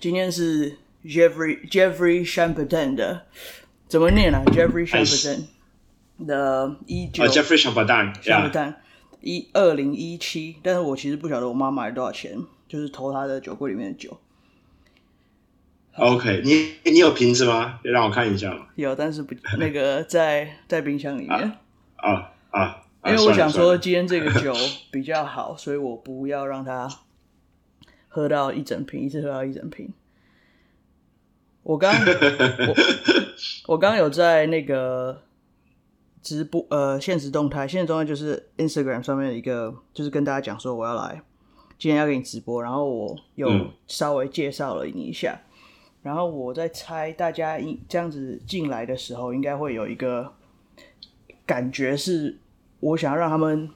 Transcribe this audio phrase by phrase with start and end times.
[0.00, 3.26] 今天是 Jeffrey Jeffrey Chambertin 的，
[3.86, 5.44] 怎么念啊？Jeffrey Chambertin
[6.26, 8.76] 的一九 Jeffrey Chambertin Chambertin
[9.20, 14.18] 一二零一七，但是我其实不晓得我妈买了多少钱，就是投他的酒柜里面的酒。
[15.96, 17.80] OK，你你有瓶子吗？
[17.82, 18.68] 让我看一下。
[18.76, 21.30] 有，但是不那个在在冰箱里面。
[21.36, 21.60] 啊
[21.96, 22.84] 啊，啊！
[23.04, 24.54] 因为我想说今天这个酒
[24.90, 26.88] 比较好，所以我不要让他。
[28.12, 29.88] 喝到一整瓶，一次喝到一整瓶。
[31.62, 32.74] 我刚我
[33.74, 35.22] 我刚有在那个
[36.20, 41.22] 直播呃现实动态，现实动态就是 Instagram 上面的一个，就是跟大家讲说我要来，
[41.78, 43.48] 今天要给你直播，然后我有
[43.86, 45.46] 稍微介绍了你一下，嗯、
[46.02, 50.32] 然后我在猜大家一这样子进来的时候，应该会有一个
[51.46, 52.38] 感觉是，
[52.80, 53.70] 我想要让他们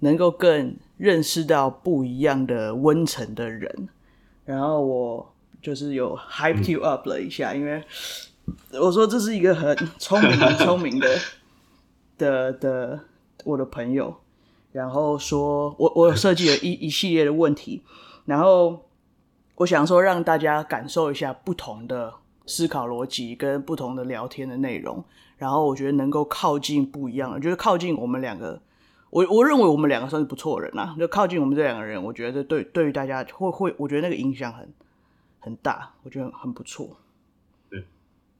[0.00, 0.76] 能够更。
[1.00, 3.88] 认识到不一样的温层的人，
[4.44, 5.32] 然后我
[5.62, 7.82] 就是有 hype you up 了一下，因为
[8.72, 11.08] 我说这是一个很聪明、很聪明的
[12.18, 13.00] 的的
[13.44, 14.14] 我的朋友，
[14.72, 17.82] 然后说我我有设计了一一系列的问题，
[18.26, 18.84] 然后
[19.54, 22.12] 我想说让大家感受一下不同的
[22.44, 25.02] 思考逻辑跟不同的聊天的内容，
[25.38, 28.60] 然后我觉得能够靠近不一样的，就是靠近我们两个。
[29.10, 34.72] 我我认为我们两个算是不错的人啊，就靠近我们这两个人，我觉得对对于大家会会，我觉得那个影响很
[35.40, 36.96] 很大，我觉得很不错。
[37.68, 37.84] 对，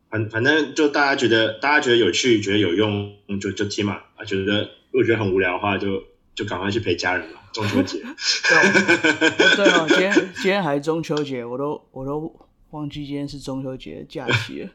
[0.09, 4.01] 反反正就大家觉得大家觉得有趣，觉得有用，就就听嘛。
[4.17, 4.63] 啊，觉得
[4.93, 6.05] 如果觉得很无聊的话，就
[6.35, 7.41] 就赶快去陪家人嘛。
[7.53, 7.99] 中秋节。
[8.49, 12.33] 对，对哦，今天今天还是中秋节，我都我都
[12.71, 14.71] 忘记今天是中秋节假期了。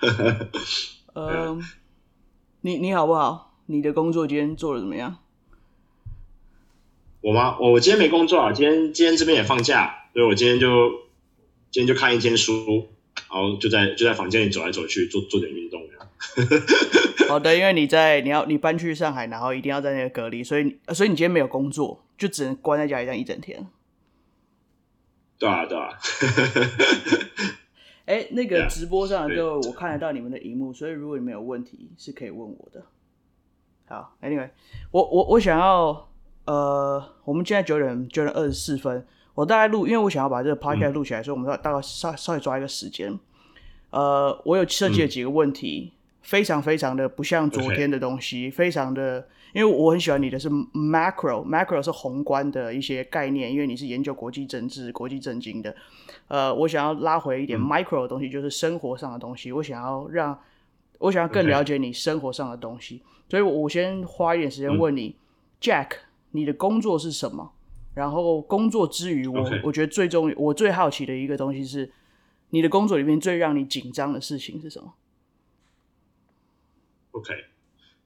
[1.14, 1.62] 嗯，
[2.60, 3.56] 你你好不好？
[3.64, 5.16] 你的工作今天做的怎么样？
[7.28, 7.58] 我吗？
[7.60, 10.88] 我今天没工作啊，今天今天这边也放假，所以我今天就
[11.70, 12.88] 今天就看一天书，
[13.30, 16.08] 然后就在就在房间里走来走去，做做点运动这样。
[17.28, 23.66] 好的，因为你在你要你搬去上海，然后一定要在那个隔离，所以所以你今天没有工作，就只能关在家里这样一整天。
[25.38, 25.90] 对啊，对啊。
[28.06, 32.86] 哎，那个直播上的各位，我看得到你们的荧幕，所以如果你们有问题，是可以问我的。
[33.86, 34.48] 好，Anyway，
[34.92, 36.07] 我我我想要。
[36.48, 43.18] 呃，我们现在九点九点二十四分，我大概录，因为我想要把这个 podcast 录起来，嗯、所以我们大概稍稍微抓一个时间。
[43.90, 55.76] 呃，我有设计了几个问题，嗯、非常非常的不像昨天的东西.非常的，因为我很喜欢你的是 macro，macro 是宏观的一些概念，因为你是研究国际政治、国际政经的。
[56.28, 60.38] 呃，我想要拉回一点 micro 的东西，嗯、就是生活上的东西，我想要让，
[60.96, 65.14] 我想要更了解你生活上的东西.所以我先花一点时间问你、嗯、
[65.60, 65.88] ，Jack。
[66.32, 67.52] 你的工作是什么？
[67.94, 71.90] 然后工作之余，我.我觉得最重要，我最好奇的一个东西是，
[72.50, 74.94] 你的工作里面最让你紧张的事情是什么
[77.10, 77.34] ？OK，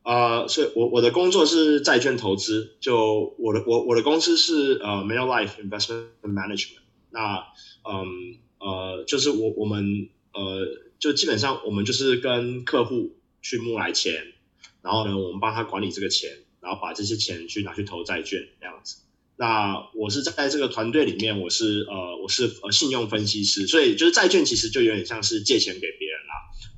[0.02, 6.78] 啊、uh，所以我我的工作是债券投资，就我的我我的公司是呃 Manulife Investment Management。
[7.10, 7.44] 那
[7.84, 10.66] 嗯呃，就是我我们呃，
[10.98, 13.10] 就基本上我们就是跟客户
[13.42, 14.32] 去募来钱，
[14.80, 16.30] 然后呢，我们帮他管理这个钱。
[16.62, 18.96] 然后把这些钱去拿去投债券这样子。
[19.34, 26.34] 那我是在这个团队里面，我是呃我是呃信用分析师，所以就是债券其实就有点像是借钱给别人啦。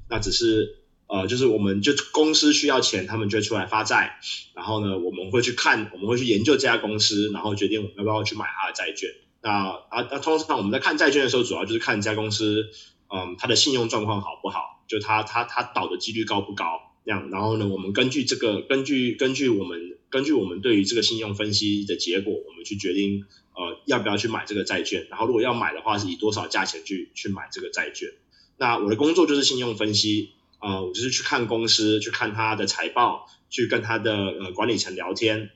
[0.09, 4.19] 那只是呃就是我们就公司需要钱，他们就会出来发债。
[4.55, 9.11] 然后呢，我们会去看，我们会去研究这家公司，然后决定我们要不要去买它的债券。
[9.43, 9.51] 那
[9.91, 12.71] 啊那通常我们在看债券的时候，主要就是看这家公司
[13.13, 16.84] 嗯它的信用状况好不好，就它它它倒的几率高不高。
[17.05, 25.07] 这样，然后呢，我们根据这个，根据根据我们根据我们对于这个信用分析的结果，我们去决定呃要不要去买这个债券。
[25.11, 28.09] 然后如果要买的话，是以多少价钱去去买这个债券。
[28.57, 35.51] 那我的工作就是信用分析，呃，我就是去看公司，去看他的财报，去跟他的呃管理层聊天，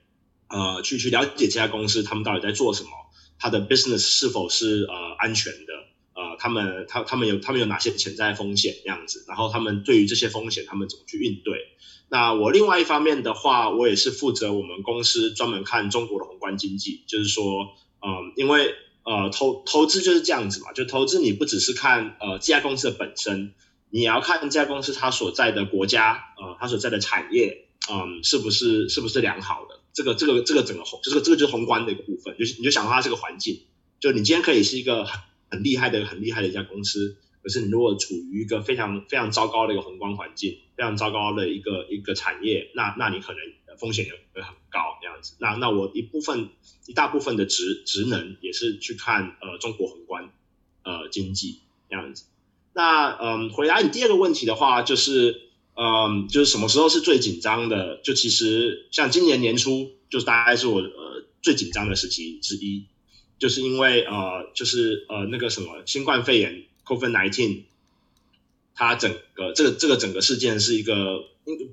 [0.49, 2.91] 呃，去去了解这家公司他们到底在做什么，
[3.39, 5.88] 他的 business 是否是呃安全的。
[6.39, 11.59] 他们他他们有他们有哪些潜在风险这样子，然后他们对于这些风险他们怎么去应对？
[12.11, 23.53] 那我另外一方面的话，我也是负责我们公司专门看中国的宏观经济，就是说，嗯，因为呃投投资就是这样子嘛，就投资你不只是看呃这家公司的本身，
[23.91, 29.81] 你也要看这家公司它所在的国家，呃，它所在的产业，嗯，是不是是不是良好的？
[29.93, 33.61] 这个这个这个整个宏，这个这个就是宏观的一个部分，就是你就想到它这个环境，
[34.01, 35.07] 就你今天可以是一个。
[35.51, 43.41] 很厉害的、很厉害的一家公司，可是你如果处于一个非常非常糟糕的一个宏观环境，非常糟糕的一个一个产业，那那你可能
[43.79, 45.35] 风险也会很高这样子。
[45.39, 46.49] 那那我一部分
[46.87, 50.31] 一大部分的职职能也是去看呃中国宏观，
[50.83, 52.25] 呃经济这样子。
[52.75, 58.01] 那嗯，回答你第二个问题的话，就是嗯，就是什么时候是最紧张的？
[58.05, 62.87] 就其实像今年年初，就是大概是我呃最紧张的时期之一，
[63.39, 67.63] 就是因为呃，就是呃那个什么新冠肺炎 （COVID-19）。
[68.81, 71.25] 它整个这个这个整个事件是一个，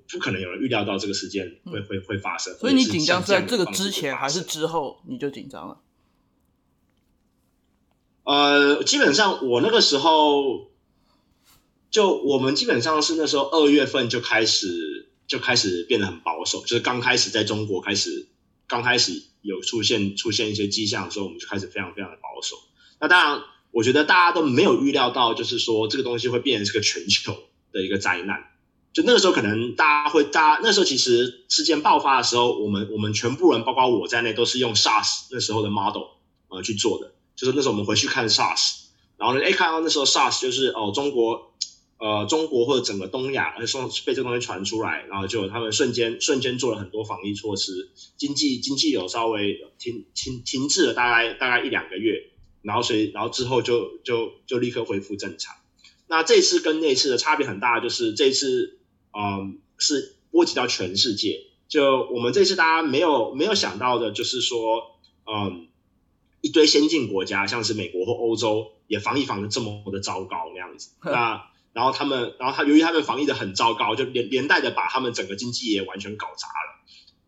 [0.10, 2.52] 不可能有人预料到这个事件会、嗯、会会发生。
[2.58, 5.78] 所以你紧张是在这个之前还是之后你就紧张了？
[8.24, 10.72] 呃，基本上我那个时候，
[11.92, 18.26] 就我们基本上是那时候二月份就开始就开始变得很保守，就是刚开始在中国开始
[18.66, 22.58] 刚开始有出现出现一些迹象的时候，我们就开始非常非常的保守。
[23.00, 23.44] 那当然。
[23.72, 27.36] 我觉得大家都没有预料到，就是说这个东西会变成是个全球
[27.74, 28.42] 的一个灾难。
[28.94, 36.04] 就那个时候，可能大家会，大家那时候其实事件爆发的时候，我们我们全部人，包括我在内，都是用 SARS 那时候的 model
[36.48, 37.12] 呃去做的。
[37.36, 38.76] 就是那时候我们回去看 SARS，
[39.18, 41.54] 然后呢，哎，看到那时候 SARS 就是哦，中国
[41.98, 52.32] 呃中国或者整个东亚，呃说被这个东西传出来，然后就他们瞬间瞬间做了很多防疫措施，经济经济有稍微停停停滞了大概大概一两个月。
[52.62, 55.56] 然后所以，然后之后就就就立刻恢复正常。
[56.08, 58.80] 那这次跟那次的差别很大，就是这次，
[59.16, 61.44] 嗯，是波及到全世界。
[61.68, 64.98] 就我们这次大家没有没有想到的，就是说，
[65.28, 65.68] 嗯，
[66.42, 70.90] 一堆先进国家，像是美国或欧洲，也防疫防的这么的糟糕那样子。
[71.06, 71.46] 那
[71.76, 76.82] 然后他们，然后他由于他们防疫的很糟糕，就连连带的把他们整个经济也完全搞砸了。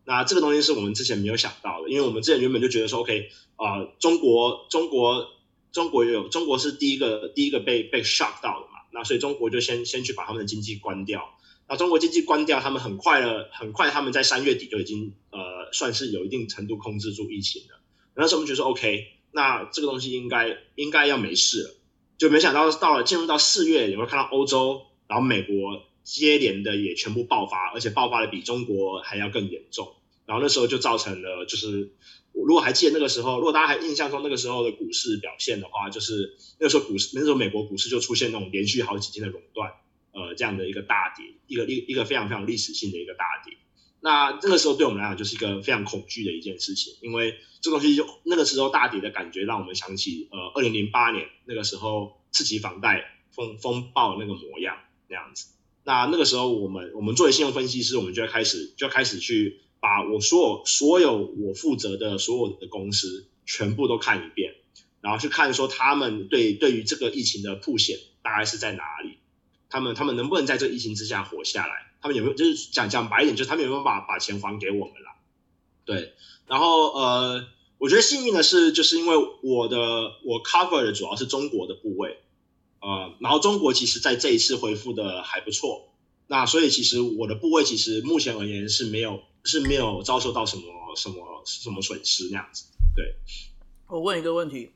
[0.06, 5.26] 那这个东西是我们之前没有想到的，因为我们之前原本就觉得说，OK，呃，中国，中国，
[5.70, 11.28] 中国有，中国是第一个，第一个被被 shock 到的嘛，那所以中国就先先去把他们的经济关掉。
[11.68, 17.78] 那中国经济关掉，他们很快了，很快他们在三月底就已经呃，算是有一定程度控制住疫情了。
[18.14, 21.70] 那时候我们觉得说，OK，那这个东西应该应该要没事了，
[22.18, 29.94] 就没想到到了进入到四月，你会看到欧洲，然后美国接连的也全部爆发，而且爆发的比中国还要更严重。
[30.26, 31.92] 然后那时候就造成了，就是
[32.32, 39.70] 如果还记得那个时候，如果大家还印象中那个时候的股市表现的话，就是那个时候股市，那时候美国股市就出现那种连续好几天的熔断，
[40.12, 43.56] 呃，这样的一个大跌，一个一一个非常非常历史性的一个大跌。
[44.00, 54.76] 那那个时候对我们来讲就是一个非常恐惧的一件事情，因为这东西就那个时候大跌的感觉，让我们想起呃，二零零八年那个时候次级房贷风风暴那个模样
[55.08, 55.46] 那样子。
[55.84, 59.60] 那那个时候我们我们作为信用分析师，我们就要开始就要开始去。
[59.80, 64.56] 把我所有所有我负责的所有的公司全部都看一遍，
[65.00, 69.18] 然后去看说他们对对于这个疫情的曝险大概是在哪里，
[69.70, 71.87] 他们他们能不能在这个疫情之下活下来？
[72.00, 75.10] 他们有没有就是讲讲白一点，就是他们有没有把把钱还给我们了？
[75.84, 76.14] 对，
[76.46, 77.46] 然后呃，
[77.78, 79.78] 我觉得幸运的是，就是因为我的
[80.24, 82.18] 我 cover 的主要是中国的部位，
[82.80, 85.88] 呃，然后中国其实在这一次恢复的还不错，
[86.26, 89.20] 那所以其实我的部位其实目前而言是没有。
[89.44, 90.62] 是没有遭受到什么
[90.94, 92.66] 什么什么损失那样子。
[92.94, 93.14] 对，
[93.86, 94.72] 我问一个问题，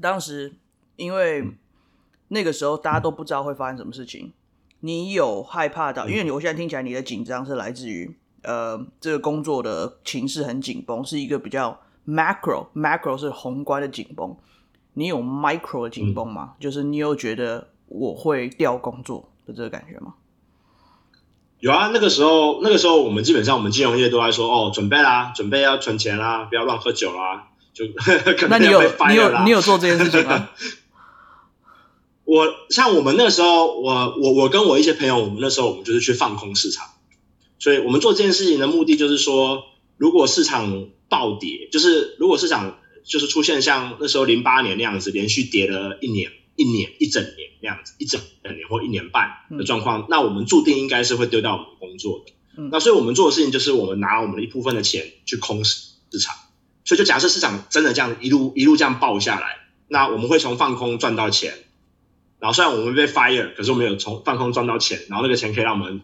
[0.00, 0.56] 当时
[0.96, 1.44] 因为
[2.28, 4.32] 那个时候大家都不知道会发生什么事情，
[4.80, 6.08] 你有害怕到？
[6.08, 14.36] 因为我现在听起来你的紧张是来自于呃，这个工作的情势很紧绷，是一个比较 macro macro 是宏观的紧绷。
[14.94, 16.54] 你有 micro 的紧绷吗？
[16.54, 20.14] 嗯、就是你有觉得我会掉工作的这个感觉吗？
[21.58, 27.84] 有啊，那个时候，那个时候我们基本上我们金融业都在说哦，准备啦，准备要存钱啦，不要乱喝酒啦，就。
[28.48, 30.50] 那你有你有你有做这件事情吗？
[32.26, 36.86] 我像我们那时候，我我我跟我一些朋友，我们那时候我们就是去放空市场，
[37.58, 39.62] 所以我们做这件事情的目的就是说，
[39.96, 46.30] 如果市场暴跌，就是如果市场就是出现像那时候零八年那样子，连续跌了一年。
[46.58, 49.28] 一年一整年那样子，一整年或一年半
[49.58, 52.32] 的状况，嗯、那我们注定应该是会丢掉我们工作的。
[52.56, 56.34] 嗯、那所以我们做的事情就是，我们拿我们的一部分的钱去空市市场。
[56.86, 59.48] 所以就假设市场真的这样一路一路这样爆下来，
[59.88, 61.52] 那我们会从放空赚到钱。
[62.38, 66.02] 然后虽然我们被 fire，可是我们有从放空赚到钱，然后那个钱可以让我们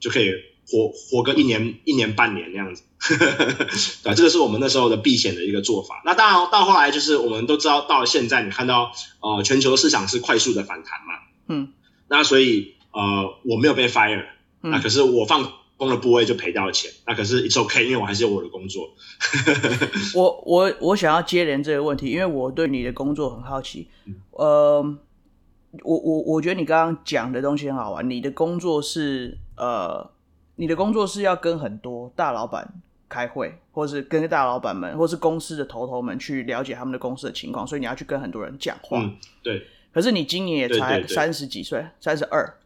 [0.00, 0.32] 就可以。
[0.70, 2.82] 活活个一年一年半年那样子，
[4.04, 6.02] 对，这个是我们那时候的避险的一个做法。
[6.04, 11.14] 那当然到后来就是我们都知道，到了现在你看到呃全球市场是快速的反弹嘛，
[11.46, 11.72] 嗯，
[12.08, 14.26] 那所以呃我没有被 fire，
[14.62, 18.90] 嗯，那可是我放空的部位就赔掉了钱，那可是 it's okay，因为我还是有我的工作。
[20.14, 23.88] 我我我想要接连这个问题，因为我对你的工作很好奇。
[24.06, 24.98] 嗯、呃，
[25.82, 30.10] 我我我觉得你刚刚讲的东西很好玩，你的工作是呃。
[30.60, 32.68] 你的工作是要跟很多大老板
[33.08, 38.98] 开会，或是跟大老板们，或是公司的头头们去了解他们的公司的情况，所以你要去跟很多人讲话。
[39.00, 39.64] 嗯，对。
[39.92, 42.58] 可是你今年也才三十几岁，三十二，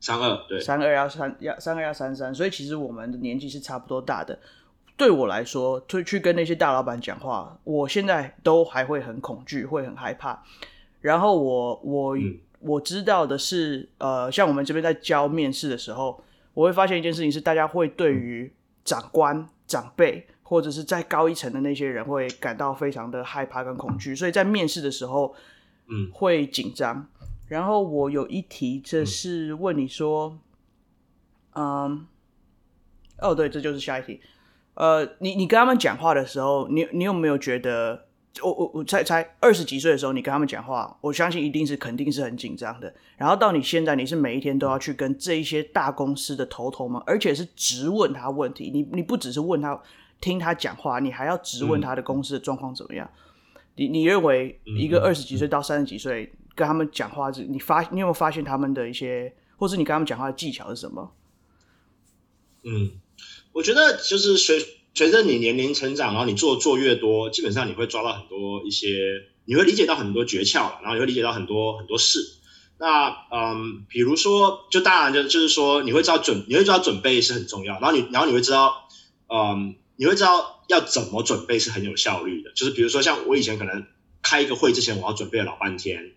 [0.00, 4.36] 三二，对，三二要三要三二要三三，所以其实我们的年纪是差不多大的。
[4.96, 10.42] 对我来说，去去跟那些大老板讲话，我现在都还会很恐惧，会很害怕。
[11.02, 18.50] 然后我我、嗯、我知道的是，呃，像我们这边在教面试的时候，我会发现一件事情是，大家会对于
[18.84, 25.34] 长官、长辈或者是再高一层的那些人，会感到非常的害怕跟恐惧，所以在面试的时候，
[25.88, 27.06] 嗯，会紧张。
[27.48, 30.38] 然后我有一题，这是问你说，
[31.54, 32.06] 嗯，
[33.18, 34.20] 哦，对，这就是下一题。
[34.74, 38.06] 呃，你你跟他们讲话的时候，你你有没有觉得，
[38.40, 42.92] 我我我才才二十几岁的时候，你跟他们讲话，我相信一定是肯定是很紧张的。
[43.16, 48.70] 然后到你现在，你是每一天都要去跟这一些大公司的头头们，而且是直问他问题。
[48.72, 49.78] 你你不只是问他
[50.20, 53.06] 听他讲话，你还要直问他的公司的状况怎么样？
[53.14, 61.12] 嗯、你你认为一个二十几岁到三十几岁跟他们讲话，是你发你有没有发现他们的一些，或是你跟他们讲话的技巧是什么？
[62.64, 62.92] 嗯。
[63.52, 64.58] 我觉得就是随
[64.94, 72.20] 随着你年龄成长，然后你做做越多，基本上你会抓到很多一些，你会理解到很多诀窍，然后你会理解到很多很多事。
[72.78, 78.88] 那嗯，比如说，就当然就就是说，你会知道准，你会知道准备是很重要，然后你然后你会知道，
[79.28, 82.52] 嗯，你会知道要怎么准备是很有效率的。
[82.52, 83.86] 就是比如说，像我以前可能
[84.20, 86.12] 开一个会之前，我要准备老半天，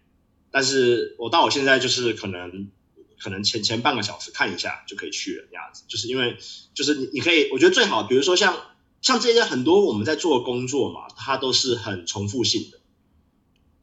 [0.51, 2.69] 但是我到我现在就是可能。
[3.19, 6.37] 可能前前半个小时看一下就可以去了，这样子，就是因为
[6.73, 8.57] 就是你你可以，我觉得最好，比如说像
[9.01, 12.79] 像这些很多我们在做的工作嘛，它都是很重复性的。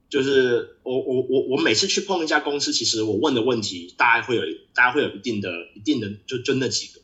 [0.09, 4.43] 就是我我我我每次去碰一家公司，其实我问的问题大概会有
[4.75, 7.01] 大概会有一定的一定的就就那几个。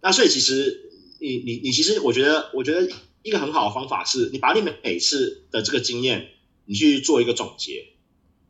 [0.00, 2.90] 那所以其实你你你其实我觉得我觉得
[3.22, 6.28] 一个很好的方法是你把你每每次的这个经验
[6.64, 7.88] 你去做一个总结，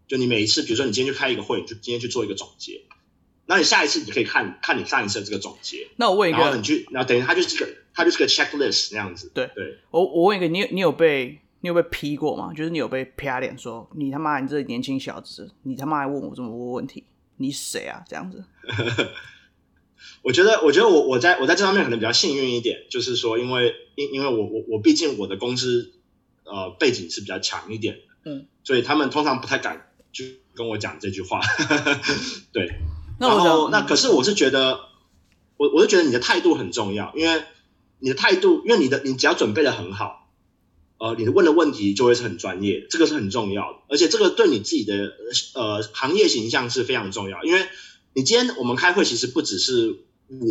[0.06, 2.82] 就你每一次比如说你今天去开一个会，就今天去做一个总结。
[3.50, 5.88] 那你下一次你可以看看你上一次的这个总结。
[5.96, 9.30] 那我问一个，然后你去，然后等于它就是个，它就是个 checklist 那样子。
[9.34, 9.78] 对对。
[9.90, 12.52] 我我问一个，你你有被你有被批过吗？
[12.54, 17.04] 就是你有被啪脸说你他妈你这年轻小子，你他妈还问我这么多问题，
[17.38, 18.04] 你谁啊？
[18.06, 18.44] 这样子。
[20.20, 25.94] 我觉得我觉得我我在我在这方面可能比较幸运一点，就是说因为因因为我我我毕竟我的公司
[26.44, 28.00] 呃背景是比较强一点的，
[28.30, 31.40] 嗯，所以他们通常不太敢就跟我讲这句话，
[32.52, 32.68] 对。
[33.18, 34.80] 那然后，那可是我是觉得，
[35.56, 37.42] 我我是觉得你的态度很重要，因为
[37.98, 40.30] 你的态度，因为你的你只要准备的很好，
[40.98, 45.12] 呃，你的问的问题就会是很专业，这个是很重要的，而且这个对你自己的
[45.54, 47.66] 呃行业形象是非常重要，因为
[48.14, 50.04] 你今天我们开会其实不只是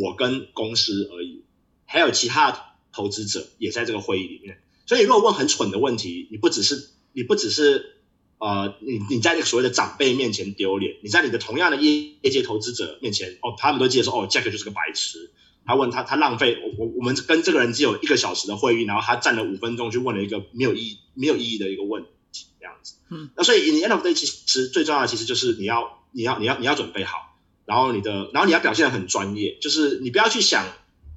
[0.04, 1.44] 我跟公司而已，
[1.86, 7.94] 还有其他投资者也在这个会议里面，所以如果问很蠢的问题，你不只是你不只是。
[8.40, 15.32] 呃，你你在那个所谓的长辈面前丢脸，你在你的同样的业业界投资者面前，哦，他们都记得说，哦，Jack 就是个白痴。
[15.66, 22.94] 他问他，他浪费我我我们跟这个人只有一个小时的会议，然后他站了五分钟去问了一个没有意义没有意义的一个问题，这样子。
[23.10, 30.66] 嗯，那所以 in the end of day 其实最重要的其实就是你要你要你要你要准备好，然后你的然后你要表现得很专业，就是你不要去想，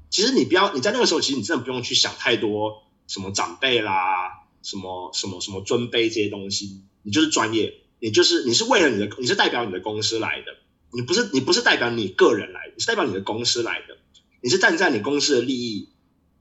[0.09, 6.83] 其实你不要你在那个时候其实你真的不用去想太多什么长辈啦，什么什么什么尊卑这些东西。
[7.03, 10.57] 你就是专业，你就是你是为了你的，你是代表你的公司来的，
[10.93, 13.97] 你不是你不是代表你个人来，你是代表你的公司来的，
[14.41, 15.89] 你是站在你公司的利益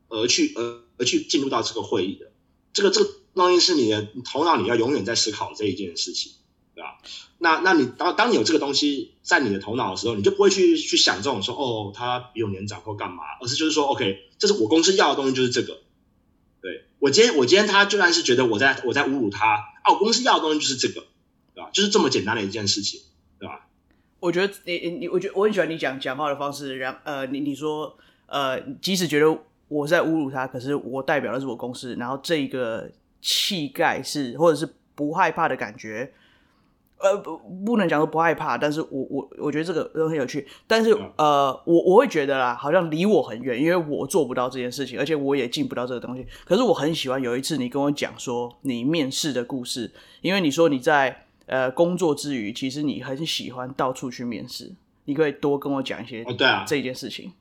[0.08, 2.32] 而去而而去进入到这个会议的，
[2.74, 6.34] 这个这个东西是你的头脑，你要永远在思考这一件事情，
[6.76, 6.98] 对吧？
[7.38, 15.80] 那那你当当你有这个东西在你的头脑的时候，你就不会去去想这种说哦，他比我年长或干嘛，而是就是说，OK，这是我公司要的东西，就是这个。
[16.62, 21.06] 对，我今天我今天他就算是觉得我在我在侮辱他哦，我公司要的东西就是这个，
[21.54, 21.70] 对吧？
[21.72, 23.02] 就是这么简单的一件事情，
[23.40, 23.68] 对吧？
[24.20, 36.14] 我觉得你你我觉得我很喜欢你讲讲话的方式，然呃你你说呃即使觉得我在侮辱他，可是我代表的是我公司，然后这一个气概是或者是不害怕的感觉。
[37.00, 46.28] 呃，不，不能讲说不害怕，但是我我我觉得这个都很有趣，但是呃，我我会觉得啦，好像离我很远，因为我做不到这件事情，而且我也进不到这个东西。
[46.44, 54.74] 可是我很喜欢有一次你跟我讲说你面试的故事，因为你说你在呃工作之余，其实你很喜欢到处去面试，
[55.06, 56.26] 你可以多跟我讲一些。
[56.26, 57.32] 对啊，这件事情。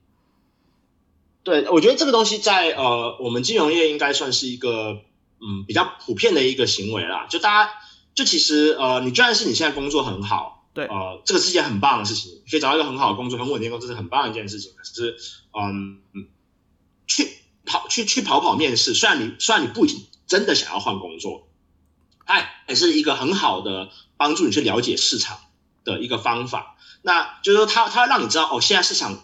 [1.43, 5.01] 对，我觉得这个东西在呃我们金融业应该算是一个
[5.41, 7.71] 嗯比较普遍的一个行为啦，就大家。
[8.19, 14.73] 就其实，呃，你就算是你现在工作很好，对，呃，这个是一件很棒的事情，可以找到一个很好的工作，很稳定的工作是很棒的一件事情。
[14.77, 15.17] 可是，
[15.57, 16.01] 嗯，
[17.07, 17.29] 去
[17.65, 21.47] 跑去去跑跑面试，虽然你虽然你不仅真的想要换工作，
[22.27, 25.39] 它也是一个很好的帮助你去了解市场
[25.85, 26.77] 的一个方法。
[27.03, 29.17] 那就是说他，他他让你知道哦，现在市场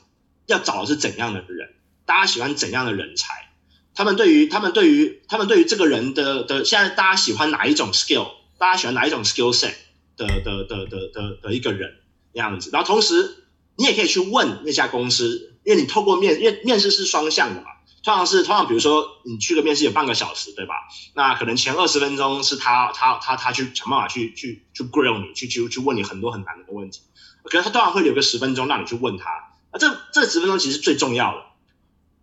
[0.46, 1.74] 要找的是怎样的人，
[2.06, 3.50] 大家喜欢怎样的人才，
[3.92, 9.75] 他们对于他们对于他们对于这个人的的现在大家喜欢哪一种 skill，大家喜欢哪一种 skill set
[10.16, 11.96] 的的的的的的，一个人
[12.32, 12.70] 那样子。
[12.73, 13.44] 然后同时
[13.76, 17.66] 你也可以去问那家公司，因为你透过面，因为面试是双向的嘛，
[18.02, 20.75] 通常是通常比如说你去个面试有半个小时，对吧？
[21.14, 27.00] 那可能前二十分钟是他他他他去想办法去去去 grill 你，去去去问你很多很难的问题。
[27.44, 29.28] 可是他当然会留个十分钟让你去问他，
[29.70, 31.42] 啊，这这十分钟其实最重要的，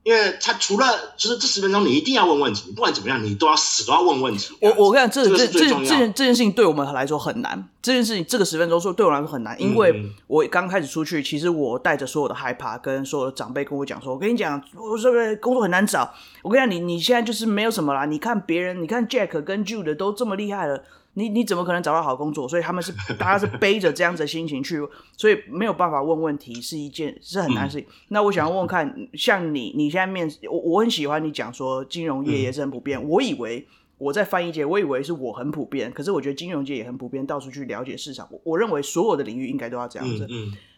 [0.04, 4.52] 因为他除了就是这十分钟你一定要问问题，不管怎么样你都要死都要问问题。
[4.60, 20.84] 我我跟你讲，这这这这件这件事情对我们来说很难，这件事情这个十分钟说对我来说很难，因为我刚开始出去，其实我带着所有的害怕，跟所有的长辈跟我讲说，我跟你讲，我这个工作很难找，我跟你讲，你你现在就是没有什么啦，你看别人，你看 Jack 跟 Jude 都这么厉害了。
[21.16, 22.48] 你你怎么可能找到好工作？
[22.48, 24.80] 所以他们是大家是背着这样子的心情去，
[25.18, 27.86] 所以没有办法问问题是一件是很难事情。
[27.90, 32.98] 嗯、那我想要问问看，像你你现在面试，我我很喜欢你讲说金融业也是很普遍。
[32.98, 38.26] 嗯、我以为我在翻译界，我以为是我很普遍，可是我觉得金融界也很普遍，到处去了解市场。
[38.32, 40.26] 我我认为所有的领域应该都要这样子。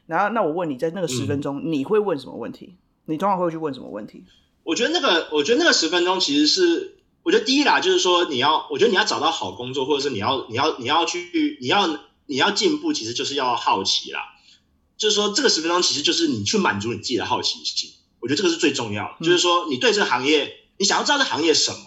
[0.08, 2.76] 然后那我问你在那个十分钟，嗯、你会问什么问题？
[3.06, 4.24] 你通常会去问什么问题？
[4.64, 6.96] 我觉得那个，我觉得那个十分钟其实是。
[7.24, 11.88] 我觉得第一啦，就是说你要，我觉得你要找到好工作，或者是你要，你要，你要去，你要，
[12.26, 14.20] 你要进步，其实就是要好奇啦。
[14.98, 17.92] 就是说，这个十分钟其实就是你去满足你自己的好奇心。
[18.20, 19.16] 我觉得这个是最重要的。
[19.20, 21.78] 嗯、就是说，你对这个行业，你想要知道这行业什么？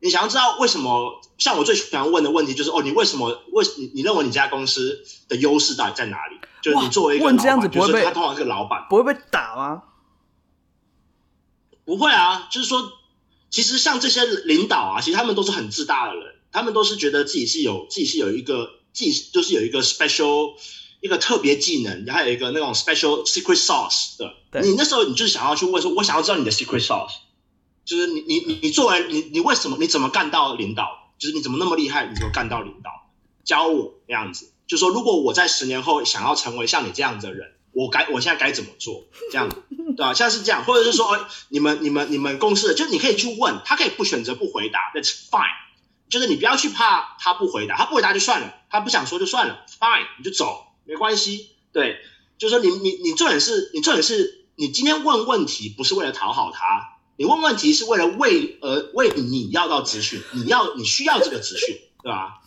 [0.00, 1.20] 你想要知道为什么？
[1.38, 3.40] 像我最喜欢问的问题就是，哦，你为什么？
[3.52, 6.36] 为你你认为你这家公司的优势到底在哪里？
[6.60, 9.84] 就是你作为一个老板，问这样子不会被他通常是个老板，不会被打吗？
[11.84, 12.98] 不会啊，就是说。
[13.52, 20.54] 其实像这些领导啊，其实他们都是很自大的人，他们都是觉得自己是有自己是有一个自己就是有一个 special
[21.00, 24.34] 一个特别技能，然后有一个那种 special secret sauce 的。
[24.62, 27.12] 你那时候你就是想要去问说，我想要知道你的 secret sauce，
[27.84, 31.12] 就是你你你作为你你为什么你怎么干到领导？
[31.18, 32.06] 就是你怎么那么厉害？
[32.06, 32.90] 你怎么干到领导？
[33.44, 37.52] 教我那样子，就是说如果我在十年后想要成为像你这样子的人。
[37.72, 39.04] 我该我现在该怎么做？
[39.30, 40.14] 这样对吧？
[40.14, 45.62] 像是这样，或者是说，哎，你们、你们、你们公司的，就是你可以去问他，可以不选择不回答，That's fine。
[46.08, 51.48] 就是你不要去怕他不回答，他不回答就算了，他不想说就算了，fine，你就走，没关系。
[51.72, 51.96] 对，
[52.36, 62.41] 就是说你你你重点是，你重点是你今天问问题不是为了讨好他，你问问题是为了为呃为你要到资讯，你要你需要这个资讯，对吧？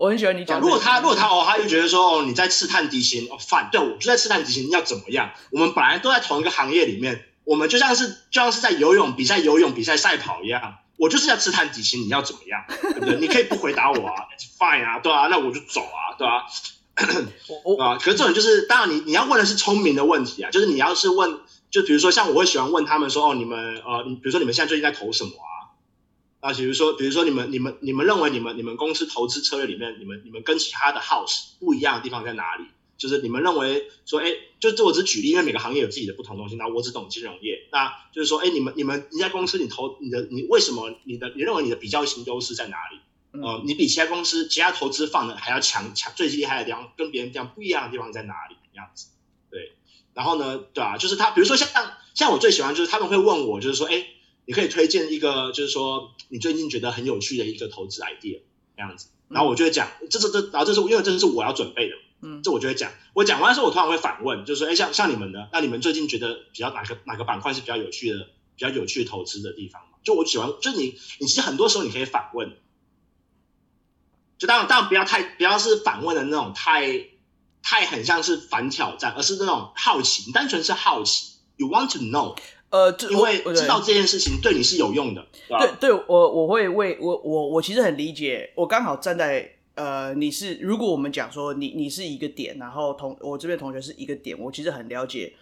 [0.00, 0.58] 我很喜欢你讲。
[0.58, 5.30] 如果他如果他哦，他就觉得说哦，你在刺探敌情哦，反对，我就在刺探敌情，要怎么样？
[5.50, 12.64] 我们本来都在同一个行业里面，我们就像是就像是在游泳比赛、游泳比赛赛跑一样，我就是要刺探敌情，你要怎么样？
[12.80, 13.16] 对不对？
[13.20, 14.24] 你可以不回答我啊
[14.58, 16.46] ，fine 啊，对啊，那我就走啊，对啊，
[17.78, 25.59] 啊，可是这种就是，当然你你要问的是聪明的问题啊，就是你要是问，就比如说像我会喜欢问他们说哦，你们呃，你比如说你们现在最近在投什么啊？
[26.40, 32.64] 啊，比如说，比如说你们、你们、你们认为你们、你们公司投资策略里面，你们、你们跟其他的 house 不一样的地方在哪里？
[32.96, 36.56] 就是你们认为说，哎，就这我只举例，因为每个行业有自己的不同东西。
[36.56, 43.00] 那我只懂金融业，那就是说，哎，你们、你们一家公司，你投你的，你为什么你的，你认为你的比较型优势在哪里？
[43.32, 48.56] 嗯、呃，你比其他公司、其他投资放的还要强强，最厉害的地方，跟别人这样不一样的地方在哪里？
[48.72, 49.08] 这样子，
[49.50, 49.72] 对。
[50.14, 51.68] 然后呢，对啊，就是他，比如说像
[52.14, 54.06] 像我最喜欢就是他们会问我，就是说，哎。
[54.50, 58.40] 你可以推荐一个，就是说你最近觉得很有趣的一个投资 idea
[58.74, 69.98] 这样子，然后我就会讲，这是这，然后这是因为这是我要准备的，嗯，这我就会讲，我讲完之后我通常会反问，就是说，哎，像像你们呢，那你们最近觉得比较哪个哪个板块是比较有趣的，比较有趣的投资的地方嘛？
[70.02, 72.56] 就我喜欢，就你你其实很多时候你可以反问，
[74.36, 77.06] 就当然当然不要太不要是反问的那种太
[77.62, 82.36] 太很像是反挑战，而是那种好奇，你单纯是好奇，you want to know。
[82.70, 85.58] 呃，因为知道这件事情对你是有用的，对？
[85.58, 95.32] 对，对我我会为我我我其实很理解，我刚好站在呃，你是如果我们讲说你你是一个点，然后同我这边同学是一个点，我其实很了解，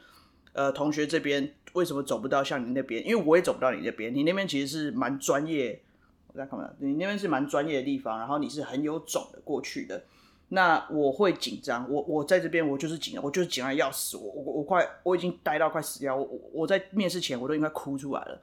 [0.55, 5.81] 呃，同学这边为什么走不到像你那边，因为我也走不到你那边，你那边其实是蛮专业，
[6.29, 10.03] 我在看看，你那边是蛮专业的地方，然后你是很有种的过去的。
[10.48, 18.40] 那我会紧张，我我在这边我就是紧张，我就是紧张要死，我我我快我已经呆到快死掉，我我在面试前我都应该哭出来了。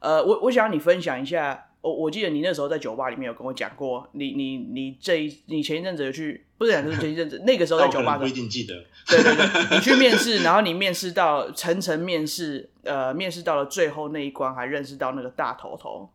[0.00, 1.64] 呃，我我想你分享一下。
[1.80, 8.74] 我我记得你那时候在酒吧里面有跟我讲过，你你你这一你前一阵子有去，不是讲就是前一阵子，那个时候在酒吧，不一定记得。
[9.06, 16.10] 对对对，你去面试，然后你面试到层层面试，呃，面试到了最后那一关，还认识到那个大头头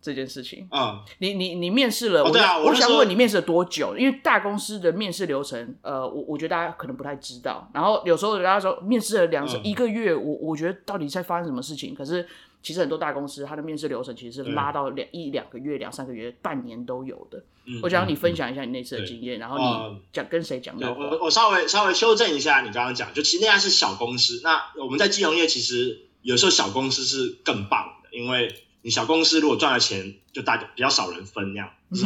[0.00, 0.68] 这件事情。
[0.70, 3.96] 嗯，你你你面试了，哦、对啊，我，我想问你面试了多久？
[3.96, 7.70] 因为大公司的面试流程，呃，我我觉得大家可能不太知道。
[7.74, 11.94] 然后有时候大家说面试了两次、嗯、一个月，我我觉得到底在发生什么事情？
[11.94, 12.26] 可是。
[12.62, 17.42] 其实很多大公司，它的面试流程其实是拉到两一两个月、两三个月、半年都有的。
[17.64, 20.92] 嗯、我想你分享一下你那次的经验，然后你讲跟谁讲的？
[20.92, 24.42] 我我稍微稍微修正一下你刚刚讲，就其实那家是小公司。
[24.44, 31.70] 那我们在金融业其实有时候小公司是更棒的，因为你小公司如果赚了钱，就大家比较少人分那样。
[31.92, 31.98] 就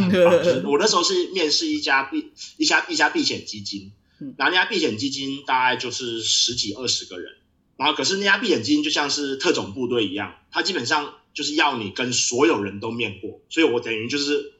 [0.45, 3.93] 是、我那时候是面试一家避一家一家避险基金，
[4.37, 7.33] 然后那家避险基金大概就是十几二十个人。
[7.77, 14.55] 然后，可是那家避险基金就像是特种部队一样，它基本上就是要你跟所有人都面过，所以我等于就是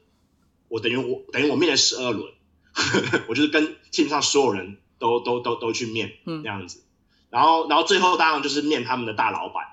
[0.67, 2.31] 我等于我等于我面了十二轮，
[3.27, 6.83] 我就是跟 team 上所有人都都都都去面，那样子。
[7.29, 9.63] 然后，然后最后当然就是面他们的大老板。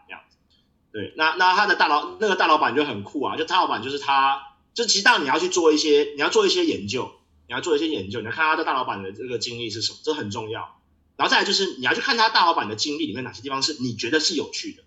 [0.93, 7.11] 对，那那他的大老那个大老板就很酷啊，就大老板就是他，就其实当你要去做一些，你要做一些研究，
[7.49, 10.79] 你要做一些研究，你要看他的大老板的这个经历是什么，这很重要。
[11.17, 14.83] 然后再来就是你要去看他大老板的经历里面哪些地方是你觉得是有趣的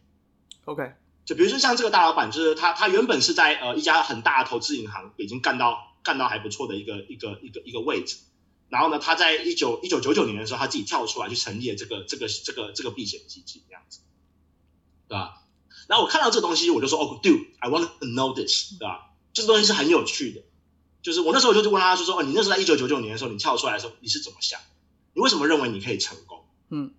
[0.66, 0.94] ，OK？
[1.26, 8.18] 就比如说像这个大老板，就是他他原本是在呃一家很大的投资银行已经干到干到还不错的一个一个一个一个位置，
[8.70, 14.02] 然后呢，他在一九一九九九年的时候，他自己跳出来去成立了这个这个这个这个避险基金这样子，
[15.08, 15.42] 对吧？
[15.88, 19.12] 然后我看到这个东西，我就说哦，Dude，I want to know this，对吧？
[19.34, 20.42] 这个东西是很有趣的，
[21.02, 24.60] 就是我那时候就就问他，就说哦，你那时候在一九九九年的时候，你跳出来的时候，你是怎么想？
[25.14, 26.46] 你为什么认为你可以成功？
[26.70, 26.94] 嗯，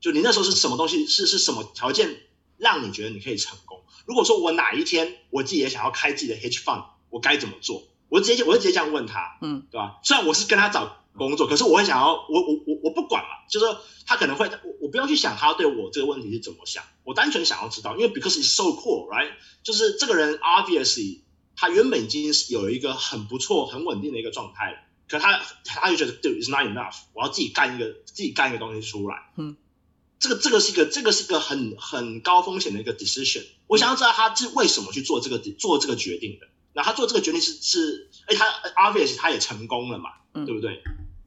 [0.00, 1.06] 就你那时候是什么东西？
[1.06, 2.16] 是是什么条件
[2.56, 3.82] 让你觉得你可以成功？
[4.06, 7.84] 如果说我哪一天我自己也想要开自己的 hedge fund，我该怎么做？
[8.08, 10.00] 我直接我就直接这样问他，嗯，对吧？
[10.02, 19.32] 虽然我是跟他找工作，可是我会想要，我我我我不管嘛，就是说他可能会，我我不要去想他对我这个问题是怎么想，我单纯想要知道，因为 because it's so cool，right？
[19.62, 21.20] 就是这个人 obviously
[21.56, 24.78] 他原本已经有一个很不错、很稳定的一个状态了。
[25.08, 29.32] 可他他就觉得，Dude, it's not enough，我要自己干一个自己干一个东西出来。
[29.36, 29.56] 嗯，
[30.20, 33.44] 这个这个是一个这个是一个很很高风险的一个 decision。
[33.66, 36.46] 我想要知道他是为什么去做这个做这个决定的。
[36.72, 40.82] 那他做这个决定是是，哎，他 obviously 他也成功了嘛，嗯、对不对？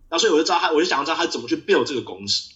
[0.09, 2.51] 那所以我就知道他，我就想要知道他怎么去 build 这个公司。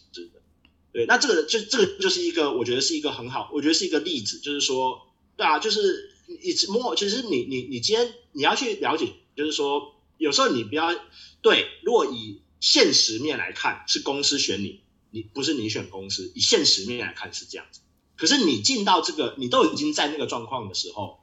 [0.92, 9.94] 对，那这个就这个就是一个我觉得是一个很好，我觉得是一个例子，就是说，对啊，就是 it's more，其实你你你今天你要去了解，就是说。
[10.20, 10.96] 有时候你不要
[11.44, 16.32] 对，如果以现实面来看是公司选你，你不是你选公司。
[16.34, 17.82] 以现实面来看是这样子，
[18.16, 21.20] 可是你进到这个，你都已经在那个状况的时候，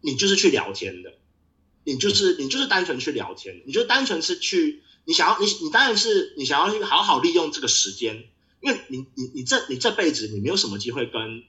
[0.00, 1.14] 你就是去聊天的，
[1.84, 8.24] 你就是你就是单纯去聊天，你就单纯是去，你想要你你当然是你想要去好好利用这个时间，
[8.60, 11.42] 因为你你你这你这辈子你没有什么机会跟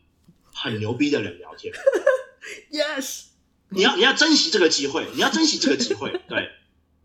[0.54, 1.74] 很牛逼的人聊天。
[2.72, 3.26] Yes。
[3.74, 6.50] 你要你要珍惜这个机会，你要珍惜这个机会，对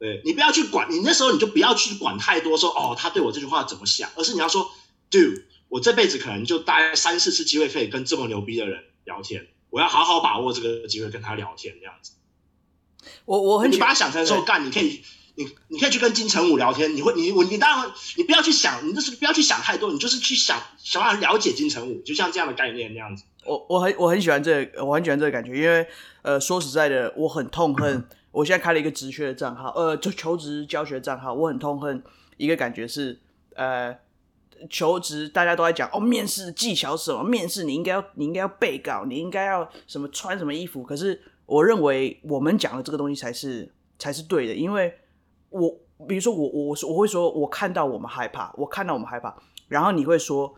[0.01, 4.69] 对，你不要去管，你那时候你就不要去管太多说，说哦他对我这句话怎么想，而是你要说
[5.09, 12.13] ，Dude，我这辈子可能就大概三四次机会可以跟这么牛逼的人聊天，我要好好把握这个机会跟他聊天这样子。
[13.25, 15.03] 我我很你把它想成说干，你可以
[15.35, 23.25] 你你可以去跟金城武聊天，你会你我你当然你不要去想，你就是不要去想太多，你就是去想想办法了解金城武，就像这样的概念那样子。
[23.45, 25.87] 我我很我很喜欢这个，我很喜欢这个感觉，因为
[26.23, 28.05] 呃，说实在的，我很痛恨。
[28.33, 32.03] 我现在开了一个职缺的账号，呃，就求职教学账号，我很痛恨
[32.37, 33.19] 一个感觉是，
[33.55, 33.97] 呃，
[34.69, 37.23] 求职大家都在讲哦，面试技巧是什么？
[37.23, 40.83] 面试你应该要你应该要背稿，你应该要什么穿什么衣服？
[40.83, 44.93] 可是我认为我们讲的这个东西才是才是对的，因为
[45.51, 45.69] 我
[46.09, 49.37] 比如说我我我会说，我看到我们害怕，我看到我们害怕，
[49.69, 50.55] 然后你会说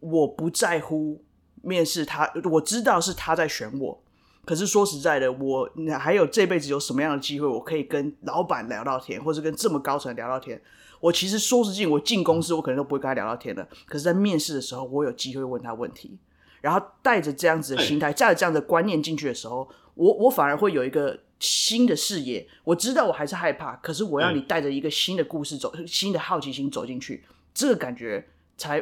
[0.00, 1.24] 我不在乎。
[1.64, 4.02] 面试他，我知道是他在选我，
[4.44, 10.60] 可是说实在的，我还有这辈子有什么样的机会，我可以跟老板聊到天，或者跟这么高层聊到天？
[11.02, 13.68] 我其实说实际，我进公司我可能都不会跟他聊到天的。
[13.86, 16.16] 可是，在面试的时候，我有机会问他问题，
[16.60, 22.46] 然后带着这样子的心态，带着这样的观念进去的时候，我我反而会有一个新的视野。
[22.62, 28.24] 我知道我还是害怕，可是我要你带着一个新的故事走，新的好奇心走进去，这个感觉
[28.56, 28.78] 才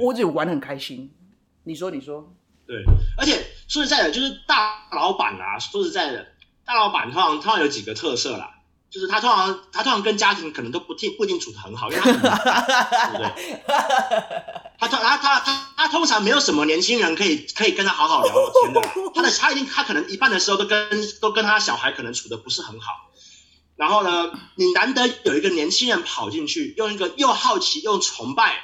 [0.00, 1.12] 我我自己玩得很开心。
[1.62, 2.34] 你说，你说，
[2.66, 2.82] 对，
[3.16, 6.26] 而且说实在的，就是大老板啊，说实在的，
[6.64, 8.61] 大老板通常通常有几个特色啦，
[8.92, 12.12] 就是他通常他通常跟家庭可能都不定不一定处的很好，因为他
[13.08, 13.64] 对不对？
[14.78, 18.82] 他他他他他他通常没有什么年轻人可以可以跟他好好聊天的，
[19.14, 23.10] 他的他一定他可能一半的时候都跟都跟他小孩可能处的不是很好，
[23.76, 28.56] 然后呢，你难得有一个年轻人跑进去，用一个又好奇又崇拜